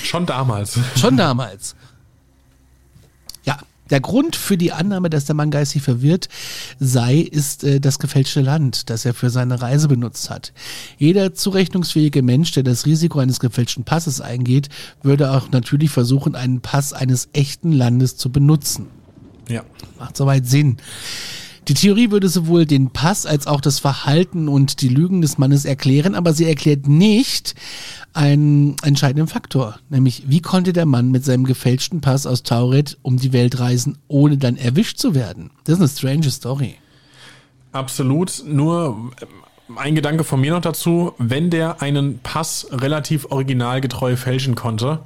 Schon 0.03 0.27
damals. 0.27 0.79
Schon 0.97 1.17
damals. 1.17 1.77
Ja, 3.45 3.59
der 3.91 4.01
Grund 4.01 4.35
für 4.37 4.57
die 4.57 4.73
Annahme, 4.73 5.11
dass 5.11 5.25
der 5.27 5.37
Mann 5.37 5.51
geistig 5.51 5.83
verwirrt 5.83 6.29
sei, 6.81 7.19
ist 7.19 7.63
äh, 7.63 7.81
das 7.81 7.99
gefälschte 7.99 8.41
Land, 8.41 8.91
das 8.91 9.05
er 9.05 9.15
für 9.15 9.31
seine 9.31 9.63
Reise 9.63 9.87
benutzt 9.87 10.29
hat. 10.29 10.53
Jeder 10.99 11.35
zurechnungsfähige 11.35 12.23
Mensch, 12.23 12.53
der 12.53 12.65
das 12.65 12.85
Risiko 12.85 13.21
eines 13.21 13.39
gefälschten 13.39 13.85
Passes 13.85 14.21
eingeht, 14.21 14.71
würde 15.03 15.31
auch 15.31 15.51
natürlich 15.51 15.91
versuchen, 15.91 16.35
einen 16.35 16.61
Pass 16.61 16.93
eines 16.93 17.29
echten 17.33 17.71
Landes 17.73 18.17
zu 18.17 18.31
benutzen. 18.31 18.89
Ja. 19.49 19.63
Macht 19.99 20.17
soweit 20.17 20.47
Sinn. 20.47 20.79
Die 21.69 21.75
Theorie 21.75 22.11
würde 22.11 22.29
sowohl 22.29 22.67
den 22.67 22.91
Pass 22.91 23.25
als 23.25 23.47
auch 23.47 23.61
das 23.61 23.79
Verhalten 23.79 24.49
und 24.49 24.81
die 24.81 24.89
Lügen 24.89 25.23
des 25.23 25.39
Mannes 25.39 25.65
erklären, 25.65 26.17
aber 26.17 26.33
sie 26.33 26.45
erklärt 26.45 26.89
nicht 26.89 27.55
einen 28.15 28.77
entscheidenden 28.83 29.29
Faktor, 29.29 29.79
nämlich 29.89 30.25
wie 30.27 30.41
konnte 30.41 30.73
der 30.73 30.87
Mann 30.87 31.13
mit 31.13 31.25
seinem 31.25 31.45
gefälschten 31.45 32.01
Pass 32.01 32.27
aus 32.27 32.43
Tauret 32.43 32.99
um 33.03 33.17
die 33.17 33.33
Welt 33.33 33.61
reisen, 33.61 33.99
ohne 34.09 34.39
dann 34.39 34.57
erwischt 34.57 34.99
zu 34.99 35.15
werden? 35.15 35.51
Das 35.65 35.75
ist 35.75 35.81
eine 35.81 35.89
strange 35.89 36.31
Story. 36.31 36.75
Absolut, 37.71 38.43
nur 38.45 39.13
ein 39.77 39.95
Gedanke 39.95 40.25
von 40.25 40.41
mir 40.41 40.53
noch 40.53 40.61
dazu, 40.61 41.13
wenn 41.19 41.49
der 41.49 41.81
einen 41.81 42.19
Pass 42.19 42.67
relativ 42.73 43.27
originalgetreu 43.31 44.17
fälschen 44.17 44.57
konnte, 44.57 44.99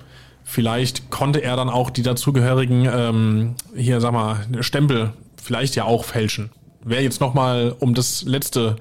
vielleicht 0.42 1.11
konnte 1.11 1.42
er 1.42 1.57
dann 1.57 1.68
auch 1.68 1.90
die 1.90 2.02
dazugehörigen, 2.02 2.88
ähm, 2.90 3.54
hier 3.76 4.00
sag 4.00 4.12
mal, 4.12 4.38
Stempel 4.61 5.12
vielleicht 5.46 5.76
ja 5.76 5.85
auch 5.85 6.04
fälschen. 6.04 6.50
Wäre 6.85 7.02
jetzt 7.02 7.20
nochmal, 7.20 7.74
um 7.78 7.94
das 7.94 8.22
letzte 8.22 8.76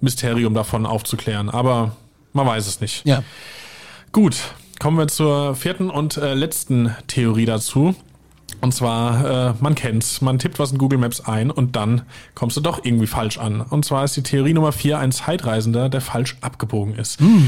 Mysterium 0.00 0.54
davon 0.54 0.86
aufzuklären, 0.86 1.48
aber 1.48 1.96
man 2.32 2.46
weiß 2.46 2.66
es 2.66 2.80
nicht. 2.80 3.06
Ja. 3.06 3.22
Gut, 4.12 4.36
kommen 4.78 4.98
wir 4.98 5.08
zur 5.08 5.54
vierten 5.54 5.90
und 5.90 6.16
äh, 6.16 6.34
letzten 6.34 6.94
Theorie 7.06 7.46
dazu. 7.46 7.94
Und 8.60 8.74
zwar, 8.74 9.50
äh, 9.50 9.54
man 9.60 9.74
kennt's, 9.74 10.20
man 10.20 10.38
tippt 10.38 10.58
was 10.58 10.72
in 10.72 10.78
Google 10.78 10.98
Maps 10.98 11.20
ein 11.20 11.50
und 11.50 11.76
dann 11.76 12.02
kommst 12.34 12.56
du 12.56 12.60
doch 12.60 12.84
irgendwie 12.84 13.06
falsch 13.06 13.38
an. 13.38 13.60
Und 13.60 13.84
zwar 13.84 14.04
ist 14.04 14.16
die 14.16 14.22
Theorie 14.22 14.52
Nummer 14.52 14.72
vier 14.72 14.98
ein 14.98 15.12
Zeitreisender, 15.12 15.88
der 15.88 16.00
falsch 16.00 16.36
abgebogen 16.40 16.96
ist. 16.96 17.20
Mm. 17.20 17.46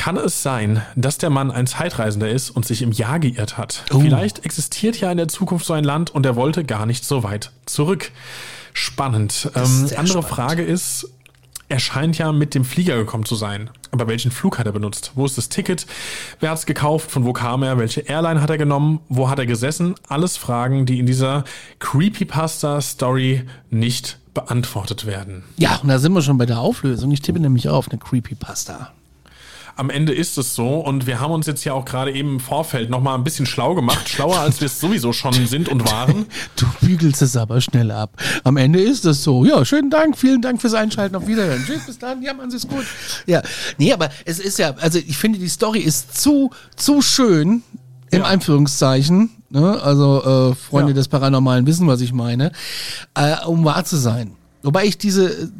Kann 0.00 0.16
es 0.16 0.42
sein, 0.42 0.80
dass 0.96 1.18
der 1.18 1.28
Mann 1.28 1.50
ein 1.50 1.66
Zeitreisender 1.66 2.30
ist 2.30 2.48
und 2.48 2.64
sich 2.64 2.80
im 2.80 2.90
Jahr 2.90 3.18
geirrt 3.18 3.58
hat? 3.58 3.84
Oh. 3.92 4.00
Vielleicht 4.00 4.46
existiert 4.46 4.98
ja 4.98 5.10
in 5.10 5.18
der 5.18 5.28
Zukunft 5.28 5.66
so 5.66 5.74
ein 5.74 5.84
Land 5.84 6.08
und 6.08 6.24
er 6.24 6.36
wollte 6.36 6.64
gar 6.64 6.86
nicht 6.86 7.04
so 7.04 7.22
weit 7.22 7.50
zurück. 7.66 8.10
Spannend. 8.72 9.50
Ähm, 9.54 9.62
andere 9.62 10.06
spannend. 10.06 10.24
Frage 10.24 10.62
ist, 10.62 11.10
er 11.68 11.80
scheint 11.80 12.16
ja 12.16 12.32
mit 12.32 12.54
dem 12.54 12.64
Flieger 12.64 12.96
gekommen 12.96 13.26
zu 13.26 13.34
sein. 13.34 13.68
Aber 13.90 14.08
welchen 14.08 14.30
Flug 14.30 14.58
hat 14.58 14.64
er 14.64 14.72
benutzt? 14.72 15.12
Wo 15.16 15.26
ist 15.26 15.36
das 15.36 15.50
Ticket? 15.50 15.84
Wer 16.40 16.48
hat 16.48 16.58
es 16.60 16.64
gekauft? 16.64 17.10
Von 17.10 17.26
wo 17.26 17.34
kam 17.34 17.62
er? 17.62 17.76
Welche 17.76 18.00
Airline 18.00 18.40
hat 18.40 18.48
er 18.48 18.56
genommen? 18.56 19.00
Wo 19.10 19.28
hat 19.28 19.38
er 19.38 19.44
gesessen? 19.44 19.96
Alles 20.08 20.38
Fragen, 20.38 20.86
die 20.86 20.98
in 20.98 21.04
dieser 21.04 21.44
Creepypasta-Story 21.78 23.42
nicht 23.68 24.18
beantwortet 24.32 25.04
werden. 25.04 25.44
Ja, 25.58 25.76
und 25.82 25.88
da 25.88 25.98
sind 25.98 26.14
wir 26.14 26.22
schon 26.22 26.38
bei 26.38 26.46
der 26.46 26.60
Auflösung. 26.60 27.10
Ich 27.12 27.20
tippe 27.20 27.38
nämlich 27.38 27.68
auf 27.68 27.90
eine 27.90 27.98
Creepypasta 27.98 28.92
am 29.76 29.90
Ende 29.90 30.12
ist 30.12 30.38
es 30.38 30.54
so. 30.54 30.76
Und 30.76 31.06
wir 31.06 31.20
haben 31.20 31.32
uns 31.32 31.46
jetzt 31.46 31.64
ja 31.64 31.72
auch 31.72 31.84
gerade 31.84 32.12
eben 32.12 32.34
im 32.34 32.40
Vorfeld 32.40 32.90
nochmal 32.90 33.16
ein 33.16 33.24
bisschen 33.24 33.46
schlau 33.46 33.74
gemacht. 33.74 34.08
Schlauer, 34.08 34.38
als 34.38 34.60
wir 34.60 34.66
es 34.66 34.80
sowieso 34.80 35.12
schon 35.12 35.32
sind 35.46 35.68
und 35.68 35.90
waren. 35.90 36.26
Du 36.56 36.66
bügelst 36.80 37.22
es 37.22 37.36
aber 37.36 37.60
schnell 37.60 37.90
ab. 37.90 38.20
Am 38.44 38.56
Ende 38.56 38.80
ist 38.80 39.04
es 39.06 39.22
so. 39.22 39.44
Ja, 39.44 39.64
schönen 39.64 39.90
Dank. 39.90 40.18
Vielen 40.18 40.42
Dank 40.42 40.60
fürs 40.60 40.74
Einschalten. 40.74 41.16
Auf 41.16 41.26
Wiedersehen. 41.26 41.64
Tschüss, 41.66 41.86
bis 41.86 41.98
dann. 41.98 42.22
Ja, 42.22 42.34
man, 42.34 42.50
ist 42.50 42.68
gut. 42.68 42.84
Ja. 43.26 43.42
Nee, 43.78 43.92
aber 43.92 44.10
es 44.24 44.38
ist 44.38 44.58
ja, 44.58 44.74
also 44.80 44.98
ich 44.98 45.16
finde, 45.16 45.38
die 45.38 45.48
Story 45.48 45.80
ist 45.80 46.20
zu, 46.20 46.50
zu 46.76 47.02
schön, 47.02 47.62
im 48.10 48.20
ja. 48.20 48.24
Anführungszeichen, 48.24 49.30
ne? 49.50 49.80
also 49.82 50.50
äh, 50.50 50.54
Freunde 50.54 50.90
ja. 50.90 50.94
des 50.94 51.08
Paranormalen 51.08 51.66
wissen, 51.66 51.86
was 51.86 52.00
ich 52.00 52.12
meine, 52.12 52.52
äh, 53.14 53.36
um 53.46 53.64
wahr 53.64 53.84
zu 53.84 53.96
sein. 53.96 54.32
Wobei 54.62 54.84
ich 54.84 54.98
diese, 54.98 55.50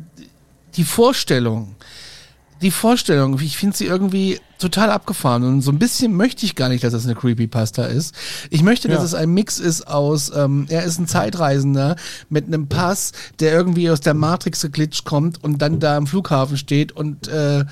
die 0.76 0.84
Vorstellung, 0.84 1.76
die 2.62 2.70
Vorstellung, 2.70 3.38
ich 3.40 3.56
finde 3.56 3.76
sie 3.76 3.86
irgendwie 3.86 4.38
total 4.58 4.90
abgefahren 4.90 5.44
und 5.44 5.62
so 5.62 5.72
ein 5.72 5.78
bisschen 5.78 6.14
möchte 6.14 6.44
ich 6.44 6.54
gar 6.54 6.68
nicht, 6.68 6.84
dass 6.84 6.92
es 6.92 7.06
eine 7.06 7.14
Creepypasta 7.14 7.84
ist. 7.84 8.14
Ich 8.50 8.62
möchte, 8.62 8.88
dass 8.88 8.98
ja. 8.98 9.04
es 9.04 9.14
ein 9.14 9.30
Mix 9.30 9.58
ist 9.58 9.88
aus, 9.88 10.30
ähm, 10.34 10.66
er 10.68 10.84
ist 10.84 10.98
ein 10.98 11.06
Zeitreisender 11.06 11.96
mit 12.28 12.46
einem 12.46 12.68
Pass, 12.68 13.12
der 13.40 13.52
irgendwie 13.52 13.90
aus 13.90 14.00
der 14.00 14.14
Matrix 14.14 14.60
geglitscht 14.60 15.04
kommt 15.04 15.42
und 15.42 15.62
dann 15.62 15.80
da 15.80 15.96
am 15.96 16.06
Flughafen 16.06 16.58
steht 16.58 16.92
und 16.92 17.28
äh, 17.28 17.60
äh, 17.60 17.64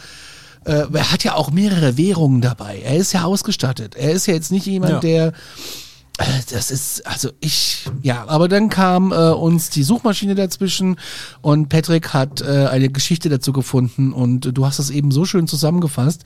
er 0.65 1.13
hat 1.13 1.25
ja 1.25 1.35
auch 1.35 1.51
mehrere 1.51 1.97
Währungen 1.97 2.41
dabei. 2.41 2.81
Er 2.83 2.97
ist 2.97 3.13
ja 3.13 3.25
ausgestattet. 3.25 3.95
Er 3.95 4.13
ist 4.13 4.27
ja 4.27 4.35
jetzt 4.35 4.51
nicht 4.51 4.67
jemand, 4.67 4.93
ja. 4.93 5.01
der 5.01 5.33
das 6.51 6.73
ist, 6.73 7.07
also 7.07 7.31
ich, 7.39 7.87
ja, 8.03 8.25
aber 8.27 8.49
dann 8.49 8.69
kam 8.69 9.13
äh, 9.13 9.31
uns 9.31 9.71
die 9.71 9.85
Suchmaschine 9.85 10.35
dazwischen 10.35 10.97
und 11.43 11.69
Patrick 11.69 12.13
hat 12.13 12.41
äh, 12.41 12.67
eine 12.67 12.89
Geschichte 12.89 13.29
dazu 13.29 13.53
gefunden 13.53 14.13
und 14.13 14.57
du 14.57 14.67
hast 14.67 14.81
es 14.81 14.91
eben 14.91 15.13
so 15.13 15.25
schön 15.25 15.47
zusammengefasst, 15.47 16.25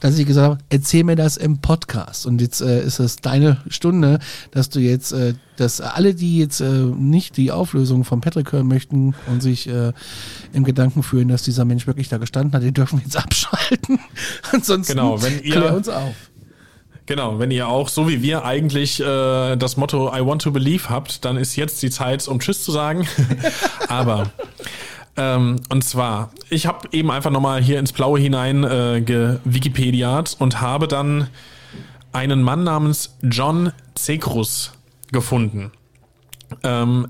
dass 0.00 0.18
ich 0.18 0.26
gesagt 0.26 0.50
habe, 0.52 0.58
erzähl 0.70 1.04
mir 1.04 1.16
das 1.16 1.36
im 1.36 1.58
Podcast. 1.58 2.24
Und 2.24 2.40
jetzt 2.40 2.62
äh, 2.62 2.84
ist 2.84 3.00
es 3.00 3.16
deine 3.16 3.58
Stunde, 3.68 4.18
dass 4.50 4.70
du 4.70 4.80
jetzt, 4.80 5.12
äh, 5.12 5.34
dass 5.56 5.82
alle, 5.82 6.14
die 6.14 6.38
jetzt 6.38 6.60
äh, 6.60 6.70
nicht 6.70 7.36
die 7.36 7.52
Auflösung 7.52 8.04
von 8.04 8.22
Patrick 8.22 8.50
hören 8.50 8.66
möchten 8.66 9.14
und 9.26 9.42
sich 9.42 9.68
äh, 9.68 9.92
im 10.54 10.64
Gedanken 10.64 11.02
fühlen, 11.02 11.28
dass 11.28 11.42
dieser 11.42 11.66
Mensch 11.66 11.86
wirklich 11.86 12.08
da 12.08 12.16
gestanden 12.16 12.54
hat, 12.54 12.62
die 12.62 12.72
dürfen 12.72 13.02
jetzt 13.04 13.16
abschalten. 13.22 13.98
Ansonsten 14.52 14.94
genau, 14.94 15.22
wenn 15.22 15.42
ihr, 15.42 15.52
klär 15.52 15.74
uns 15.74 15.90
auf. 15.90 16.14
Genau, 17.06 17.38
wenn 17.38 17.50
ihr 17.50 17.68
auch 17.68 17.88
so 17.88 18.08
wie 18.08 18.22
wir 18.22 18.44
eigentlich 18.44 19.00
äh, 19.00 19.56
das 19.56 19.76
Motto 19.76 20.10
I 20.14 20.24
want 20.24 20.42
to 20.42 20.50
believe 20.50 20.88
habt, 20.88 21.24
dann 21.24 21.36
ist 21.36 21.54
jetzt 21.56 21.82
die 21.82 21.90
Zeit, 21.90 22.26
um 22.26 22.38
Tschüss 22.40 22.64
zu 22.64 22.72
sagen. 22.72 23.06
Aber 23.88 24.30
Ähm, 25.16 25.60
und 25.68 25.84
zwar, 25.84 26.30
ich 26.50 26.66
habe 26.66 26.88
eben 26.92 27.10
einfach 27.10 27.30
nochmal 27.30 27.62
hier 27.62 27.78
ins 27.78 27.92
Blaue 27.92 28.18
hinein 28.18 28.64
äh, 28.64 29.00
gewikipediat 29.00 30.36
und 30.38 30.60
habe 30.60 30.88
dann 30.88 31.28
einen 32.12 32.42
Mann 32.42 32.64
namens 32.64 33.16
John 33.22 33.72
Zekrus 33.94 34.72
gefunden. 35.12 35.70
Ähm, 36.62 37.08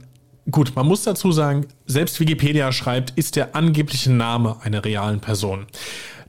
gut, 0.50 0.76
man 0.76 0.86
muss 0.86 1.04
dazu 1.04 1.32
sagen, 1.32 1.66
selbst 1.86 2.20
Wikipedia 2.20 2.72
schreibt, 2.72 3.10
ist 3.16 3.36
der 3.36 3.56
angebliche 3.56 4.12
Name 4.12 4.56
einer 4.62 4.84
realen 4.84 5.20
Person, 5.20 5.66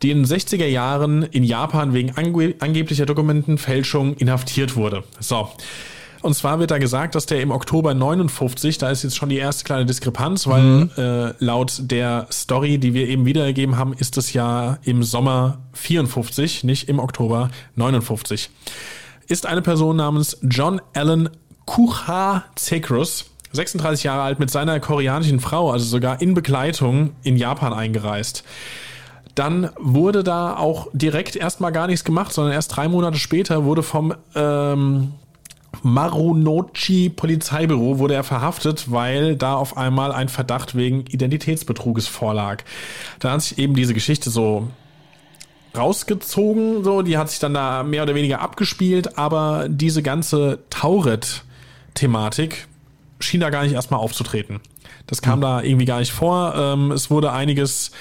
die 0.06 0.12
in 0.12 0.24
den 0.24 0.26
60er 0.28 0.68
Jahren 0.68 1.24
in 1.24 1.44
Japan 1.44 1.96
wegen 1.96 2.16
ange 2.16 2.54
angeblicher 2.60 3.08
Dokumentenfälschung 3.08 4.14
inhaftiert 4.18 4.76
wurde. 4.76 5.04
So. 5.20 5.50
Und 6.22 6.36
zwar 6.36 6.60
wird 6.60 6.70
da 6.70 6.78
gesagt, 6.78 7.16
dass 7.16 7.26
der 7.26 7.42
im 7.42 7.50
Oktober 7.50 7.94
59, 7.96 8.78
da 8.78 8.92
ist 8.92 9.04
jetzt 9.04 9.16
schon 9.16 9.30
die 9.30 9.38
erste 9.38 9.64
kleine 9.64 9.86
Diskrepanz, 9.88 10.46
weil 10.46 10.62
mhm. 10.62 10.92
äh, 10.96 11.34
laut 11.40 11.74
der 11.80 12.28
Story, 12.32 12.78
die 12.78 12.94
wir 12.94 13.08
eben 13.08 13.26
wiedergegeben 13.26 13.78
haben, 13.78 13.94
ist 13.94 14.18
es 14.18 14.34
ja 14.34 14.78
im 14.84 15.02
Sommer 15.02 15.60
54, 15.74 16.64
nicht 16.64 16.88
im 16.88 17.00
Oktober 17.00 17.50
59. 17.76 18.52
Ist 19.28 19.48
eine 19.48 19.64
Person 19.64 19.96
namens 19.96 20.38
John 20.44 20.82
Allen 20.94 21.30
Kucha 21.66 22.46
Zekrus, 22.56 23.26
36 23.54 24.04
Jahre 24.04 24.22
alt, 24.22 24.40
mit 24.40 24.52
seiner 24.52 24.80
koreanischen 24.80 25.40
Frau, 25.40 25.72
also 25.72 25.86
sogar 25.86 26.22
in 26.22 26.36
Begleitung, 26.36 27.12
in 27.24 27.38
Japan 27.38 27.74
eingereist. 27.74 28.44
Dann 29.36 29.70
wurde 29.78 30.24
da 30.24 30.56
auch 30.56 30.88
direkt 30.94 31.36
erstmal 31.36 31.72
gar 31.72 31.88
nichts 31.88 32.06
gemacht, 32.06 32.34
sondern 32.34 32.54
erst 32.54 32.76
drei 32.76 32.88
Monate 32.88 33.18
später 33.18 33.66
wurde 33.66 33.84
vom 33.84 34.14
ähm, 34.34 35.12
Marunouchi 35.84 37.10
Polizeibüro 37.10 38.00
wurde 38.00 38.14
er 38.14 38.24
verhaftet, 38.24 38.92
weil 38.92 39.36
da 39.36 39.56
auf 39.56 39.78
einmal 39.78 40.12
ein 40.14 40.30
Verdacht 40.30 40.76
wegen 40.76 41.02
Identitätsbetruges 41.02 42.08
vorlag. 42.08 42.64
Da 43.20 43.32
hat 43.32 43.42
sich 43.42 43.58
eben 43.58 43.76
diese 43.76 43.94
Geschichte 43.94 44.30
so 44.30 44.70
rausgezogen, 45.76 46.84
so, 46.84 47.02
die 47.02 47.18
hat 47.18 47.30
sich 47.30 47.40
dann 47.40 47.54
da 47.54 47.84
mehr 47.84 48.04
oder 48.04 48.16
weniger 48.16 48.42
abgespielt, 48.42 49.18
aber 49.18 49.68
diese 49.70 50.02
ganze 50.02 50.60
Tauret-Thematik 50.70 52.68
schien 53.20 53.40
da 53.40 53.50
gar 53.50 53.64
nicht 53.64 53.74
erstmal 53.74 54.00
aufzutreten. 54.00 54.60
Das 55.08 55.22
kam 55.22 55.40
mhm. 55.40 55.44
da 55.44 55.62
irgendwie 55.62 55.86
gar 55.86 56.00
nicht 56.00 56.12
vor. 56.12 56.54
Ähm, 56.56 56.92
es 56.92 57.10
wurde 57.10 57.32
einiges 57.32 57.92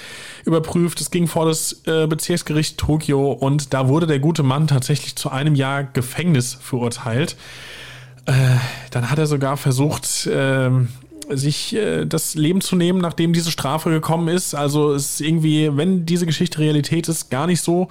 überprüft. 0.45 1.01
Es 1.01 1.11
ging 1.11 1.27
vor 1.27 1.45
das 1.45 1.83
äh, 1.85 2.07
Bezirksgericht 2.07 2.77
Tokio 2.77 3.31
und 3.31 3.73
da 3.73 3.87
wurde 3.87 4.07
der 4.07 4.19
gute 4.19 4.43
Mann 4.43 4.67
tatsächlich 4.67 5.15
zu 5.15 5.29
einem 5.29 5.55
Jahr 5.55 5.83
Gefängnis 5.83 6.53
verurteilt. 6.53 7.35
Äh, 8.25 8.33
dann 8.91 9.09
hat 9.09 9.19
er 9.19 9.27
sogar 9.27 9.57
versucht, 9.57 10.25
äh, 10.27 10.69
sich 11.29 11.75
das 12.05 12.35
Leben 12.35 12.61
zu 12.61 12.75
nehmen, 12.75 12.99
nachdem 12.99 13.33
diese 13.33 13.49
Strafe 13.49 13.89
gekommen 13.89 14.27
ist. 14.27 14.53
Also 14.53 14.93
es 14.93 15.13
ist 15.13 15.21
irgendwie, 15.21 15.75
wenn 15.75 16.05
diese 16.05 16.27
Geschichte 16.27 16.59
Realität 16.59 17.07
ist, 17.07 17.31
gar 17.31 17.47
nicht 17.47 17.61
so 17.61 17.87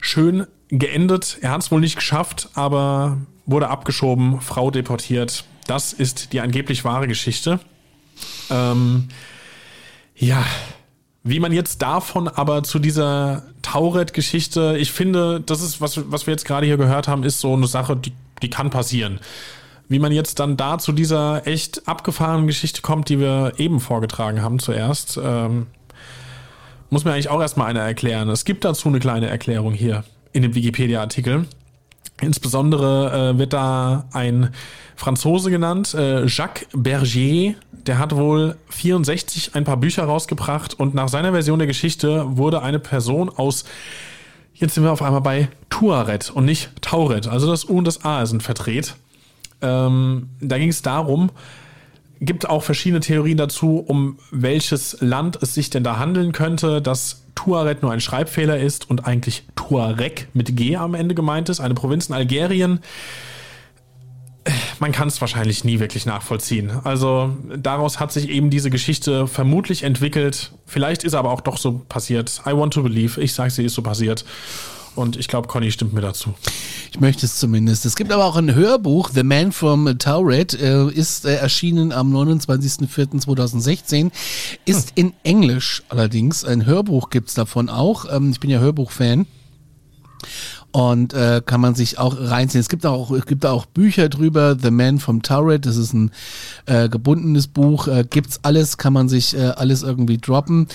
schön 0.00 0.46
geendet. 0.68 1.38
Er 1.40 1.50
hat 1.50 1.62
es 1.62 1.72
wohl 1.72 1.80
nicht 1.80 1.96
geschafft, 1.96 2.50
aber 2.54 3.18
wurde 3.44 3.68
abgeschoben, 3.70 4.40
Frau 4.40 4.70
deportiert. 4.70 5.44
Das 5.66 5.92
ist 5.92 6.32
die 6.32 6.40
angeblich 6.40 6.84
wahre 6.84 7.08
Geschichte. 7.08 7.60
Ähm, 8.50 9.08
ja, 10.16 10.44
wie 11.22 11.40
man 11.40 11.52
jetzt 11.52 11.80
davon 11.80 12.28
aber 12.28 12.62
zu 12.62 12.78
dieser 12.78 13.44
Tauret-Geschichte, 13.62 14.76
ich 14.78 14.92
finde, 14.92 15.40
das 15.40 15.62
ist, 15.62 15.80
was, 15.80 16.10
was 16.10 16.26
wir 16.26 16.32
jetzt 16.32 16.44
gerade 16.44 16.66
hier 16.66 16.76
gehört 16.76 17.08
haben, 17.08 17.24
ist 17.24 17.40
so 17.40 17.54
eine 17.54 17.66
Sache, 17.66 17.96
die, 17.96 18.12
die 18.42 18.50
kann 18.50 18.70
passieren. 18.70 19.20
Wie 19.88 19.98
man 19.98 20.12
jetzt 20.12 20.38
dann 20.38 20.56
da 20.56 20.78
zu 20.78 20.92
dieser 20.92 21.46
echt 21.46 21.88
abgefahrenen 21.88 22.46
Geschichte 22.46 22.82
kommt, 22.82 23.08
die 23.08 23.18
wir 23.18 23.54
eben 23.56 23.80
vorgetragen 23.80 24.42
haben 24.42 24.58
zuerst, 24.58 25.18
ähm, 25.22 25.66
muss 26.90 27.04
mir 27.04 27.12
eigentlich 27.12 27.30
auch 27.30 27.40
erstmal 27.40 27.68
einer 27.68 27.80
erklären. 27.80 28.28
Es 28.28 28.44
gibt 28.44 28.64
dazu 28.64 28.88
eine 28.88 29.00
kleine 29.00 29.28
Erklärung 29.28 29.72
hier 29.72 30.04
in 30.32 30.42
dem 30.42 30.54
Wikipedia-Artikel. 30.54 31.46
Insbesondere 32.20 33.32
äh, 33.34 33.38
wird 33.38 33.52
da 33.52 34.04
ein 34.12 34.50
Franzose 34.96 35.50
genannt, 35.50 35.94
äh, 35.94 36.26
Jacques 36.26 36.66
Berger. 36.72 37.54
Der 37.72 37.98
hat 37.98 38.14
wohl 38.16 38.56
64 38.70 39.54
ein 39.54 39.64
paar 39.64 39.76
Bücher 39.76 40.04
rausgebracht 40.04 40.78
und 40.78 40.94
nach 40.94 41.08
seiner 41.08 41.32
Version 41.32 41.58
der 41.58 41.66
Geschichte 41.66 42.24
wurde 42.36 42.62
eine 42.62 42.78
Person 42.78 43.28
aus, 43.28 43.64
jetzt 44.54 44.74
sind 44.74 44.84
wir 44.84 44.92
auf 44.92 45.02
einmal 45.02 45.20
bei 45.20 45.48
Tuaret 45.68 46.30
und 46.30 46.44
nicht 46.44 46.70
Tauret. 46.80 47.26
Also 47.26 47.46
das 47.46 47.68
U 47.68 47.78
und 47.78 47.86
das 47.86 48.04
A 48.04 48.24
sind 48.24 48.42
verdreht. 48.42 48.94
Ähm, 49.60 50.30
da 50.40 50.56
ging 50.56 50.70
es 50.70 50.82
darum, 50.82 51.30
gibt 52.20 52.48
auch 52.48 52.62
verschiedene 52.62 53.00
Theorien 53.00 53.36
dazu, 53.36 53.84
um 53.86 54.18
welches 54.30 54.98
Land 55.00 55.38
es 55.42 55.54
sich 55.54 55.68
denn 55.68 55.84
da 55.84 55.98
handeln 55.98 56.32
könnte, 56.32 56.80
dass 56.80 57.23
Tuareg 57.34 57.82
nur 57.82 57.92
ein 57.92 58.00
Schreibfehler 58.00 58.58
ist 58.58 58.88
und 58.88 59.06
eigentlich 59.06 59.44
Tuareg 59.56 60.28
mit 60.34 60.56
G 60.56 60.76
am 60.76 60.94
Ende 60.94 61.14
gemeint 61.14 61.48
ist, 61.48 61.60
eine 61.60 61.74
Provinz 61.74 62.08
in 62.08 62.14
Algerien. 62.14 62.80
Man 64.78 64.92
kann 64.92 65.08
es 65.08 65.20
wahrscheinlich 65.20 65.64
nie 65.64 65.80
wirklich 65.80 66.04
nachvollziehen. 66.04 66.70
Also 66.84 67.34
daraus 67.56 67.98
hat 67.98 68.12
sich 68.12 68.28
eben 68.28 68.50
diese 68.50 68.68
Geschichte 68.68 69.26
vermutlich 69.26 69.82
entwickelt. 69.82 70.52
Vielleicht 70.66 71.02
ist 71.02 71.14
aber 71.14 71.30
auch 71.30 71.40
doch 71.40 71.56
so 71.56 71.80
passiert. 71.88 72.42
I 72.46 72.52
want 72.52 72.74
to 72.74 72.82
believe. 72.82 73.20
Ich 73.20 73.32
sage, 73.32 73.50
sie 73.50 73.64
ist 73.64 73.74
so 73.74 73.82
passiert. 73.82 74.24
Und 74.94 75.16
ich 75.16 75.28
glaube, 75.28 75.48
Conny 75.48 75.70
stimmt 75.70 75.92
mir 75.92 76.00
dazu. 76.00 76.34
Ich 76.90 77.00
möchte 77.00 77.26
es 77.26 77.38
zumindest. 77.38 77.84
Es 77.84 77.96
gibt 77.96 78.12
aber 78.12 78.24
auch 78.24 78.36
ein 78.36 78.54
Hörbuch, 78.54 79.10
The 79.12 79.24
Man 79.24 79.50
from 79.50 79.98
Tauret, 79.98 80.54
äh, 80.54 80.88
ist 80.88 81.24
äh, 81.24 81.34
erschienen 81.34 81.90
am 81.92 82.14
29.04.2016, 82.14 84.12
ist 84.64 84.90
hm. 84.90 84.94
in 84.94 85.12
Englisch 85.24 85.82
allerdings. 85.88 86.44
Ein 86.44 86.66
Hörbuch 86.66 87.10
gibt's 87.10 87.34
davon 87.34 87.68
auch. 87.68 88.06
Ähm, 88.14 88.30
ich 88.30 88.40
bin 88.40 88.50
ja 88.50 88.60
Hörbuchfan 88.60 89.26
und 90.74 91.14
äh, 91.14 91.40
kann 91.44 91.60
man 91.60 91.76
sich 91.76 91.98
auch 91.98 92.16
reinziehen. 92.18 92.60
Es 92.60 92.68
gibt 92.68 92.84
auch 92.84 93.12
es 93.12 93.26
gibt 93.26 93.46
auch 93.46 93.66
Bücher 93.66 94.08
drüber. 94.08 94.56
The 94.60 94.72
Man 94.72 94.98
from 94.98 95.22
Tauret, 95.22 95.66
das 95.66 95.76
ist 95.76 95.92
ein 95.92 96.10
äh, 96.66 96.88
gebundenes 96.88 97.46
Buch. 97.46 97.86
Äh, 97.86 98.04
gibt's 98.08 98.40
alles, 98.42 98.76
kann 98.76 98.92
man 98.92 99.08
sich 99.08 99.36
äh, 99.36 99.52
alles 99.56 99.84
irgendwie 99.84 100.18
droppen. 100.18 100.66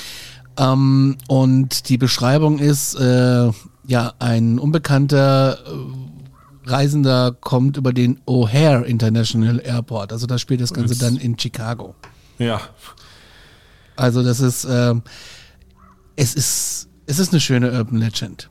Ähm, 0.58 1.18
und 1.28 1.90
die 1.90 1.98
Beschreibung 1.98 2.60
ist 2.60 2.96
äh, 2.96 3.52
ja, 3.90 4.14
ein 4.20 4.60
unbekannter 4.60 5.58
äh, 5.66 6.70
Reisender 6.70 7.36
kommt 7.42 7.76
über 7.76 7.92
den 7.92 8.20
O'Hare 8.28 8.84
International 8.84 9.60
Airport. 9.60 10.14
Also 10.14 10.28
da 10.28 10.38
spielt 10.38 10.62
das 10.62 10.74
Ganze 10.74 10.96
dann 10.96 11.18
in 11.18 11.38
Chicago. 11.40 11.96
Ja. 12.38 12.62
Also 13.96 14.22
das 14.22 14.40
ist, 14.42 14.66
äh, 14.66 14.94
es 16.16 16.36
ist, 16.36 16.88
es 17.08 17.18
ist 17.18 17.32
eine 17.34 17.40
schöne 17.40 17.72
Urban 17.72 17.98
Legend. 17.98 18.50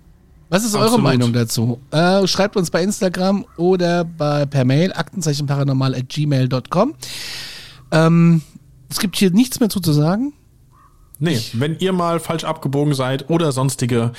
Was 0.48 0.64
ist 0.64 0.74
Absolut. 0.74 0.92
eure 0.92 1.02
Meinung 1.02 1.32
dazu? 1.32 1.80
Äh, 1.92 2.26
schreibt 2.26 2.56
uns 2.56 2.70
bei 2.70 2.82
Instagram 2.82 3.44
oder 3.56 4.04
bei, 4.04 4.44
per 4.44 4.64
Mail 4.64 4.92
aktenzeichenparanormal 4.92 5.94
at 5.94 6.08
gmail.com. 6.08 6.94
Ähm, 7.92 8.42
es 8.90 8.98
gibt 8.98 9.16
hier 9.16 9.30
nichts 9.30 9.60
mehr 9.60 9.68
zu, 9.68 9.78
zu 9.78 9.92
sagen. 9.92 10.32
Nee, 11.20 11.40
wenn 11.52 11.76
ihr 11.80 11.92
mal 11.92 12.20
falsch 12.20 12.44
abgebogen 12.44 12.94
seid 12.94 13.28
oder 13.28 13.50
sonstige 13.50 14.12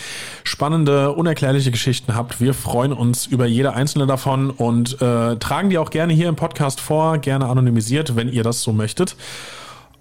spannende, 0.44 1.14
unerklärliche 1.14 1.72
Geschichten 1.72 2.14
habt, 2.14 2.42
wir 2.42 2.54
freuen 2.54 2.92
uns 2.92 3.26
über 3.26 3.46
jede 3.46 3.74
einzelne 3.74 4.06
davon 4.06 4.50
und 4.50 5.02
äh, 5.02 5.38
tragen 5.38 5.70
die 5.70 5.78
auch 5.78 5.92
gerne 5.92 6.12
hier 6.12 6.28
im 6.28 6.36
Podcast 6.36 6.82
vor, 6.82 7.18
gerne 7.20 7.46
anonymisiert, 7.46 8.18
wenn 8.18 8.28
ihr 8.28 8.44
das 8.44 8.62
so 8.62 8.74
möchtet. 8.74 9.16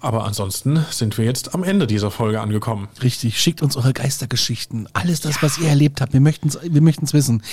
Aber 0.01 0.25
ansonsten 0.25 0.85
sind 0.91 1.17
wir 1.17 1.25
jetzt 1.25 1.53
am 1.53 1.63
Ende 1.63 1.87
dieser 1.87 2.11
Folge 2.11 2.39
angekommen. 2.41 2.87
Richtig, 3.01 3.39
schickt 3.39 3.61
uns 3.61 3.75
eure 3.75 3.93
Geistergeschichten, 3.93 4.87
alles 4.93 5.21
das, 5.21 5.35
ja. 5.35 5.41
was 5.41 5.57
ihr 5.57 5.67
erlebt 5.67 6.01
habt. 6.01 6.13
Wir 6.13 6.21
möchten 6.21 6.49
es 6.49 6.59
wir 6.61 6.81
möchten's 6.81 7.13
wissen. 7.13 7.43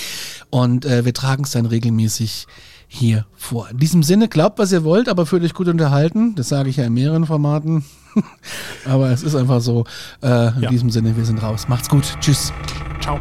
Und 0.51 0.85
äh, 0.85 1.05
wir 1.05 1.15
tragen 1.15 1.45
es 1.45 1.53
dann 1.53 1.67
regelmäßig 1.67 2.47
hier 2.97 3.27
vor. 3.37 3.69
In 3.71 3.79
diesem 3.79 4.03
Sinne, 4.03 4.29
glaubt, 4.29 4.59
was 4.59 4.73
ihr 4.73 4.85
wollt, 4.85 5.09
aber 5.09 5.27
fühlt 5.27 5.45
euch 5.45 5.55
gut 5.55 5.69
unterhalten. 5.69 6.35
Das 6.35 6.49
sage 6.49 6.71
ich 6.71 6.77
ja 6.77 6.85
in 6.85 6.95
mehreren 6.95 7.27
Formaten. 7.27 7.85
aber 8.85 9.11
es 9.11 9.23
ist 9.23 9.35
einfach 9.35 9.61
so. 9.61 9.85
Äh, 10.23 10.49
in 10.57 10.63
ja. 10.63 10.71
diesem 10.71 10.91
Sinne, 10.91 11.17
wir 11.17 11.25
sind 11.25 11.43
raus. 11.43 11.69
Macht's 11.69 11.89
gut. 11.89 12.17
Tschüss. 12.21 12.53
Ciao. 13.01 13.21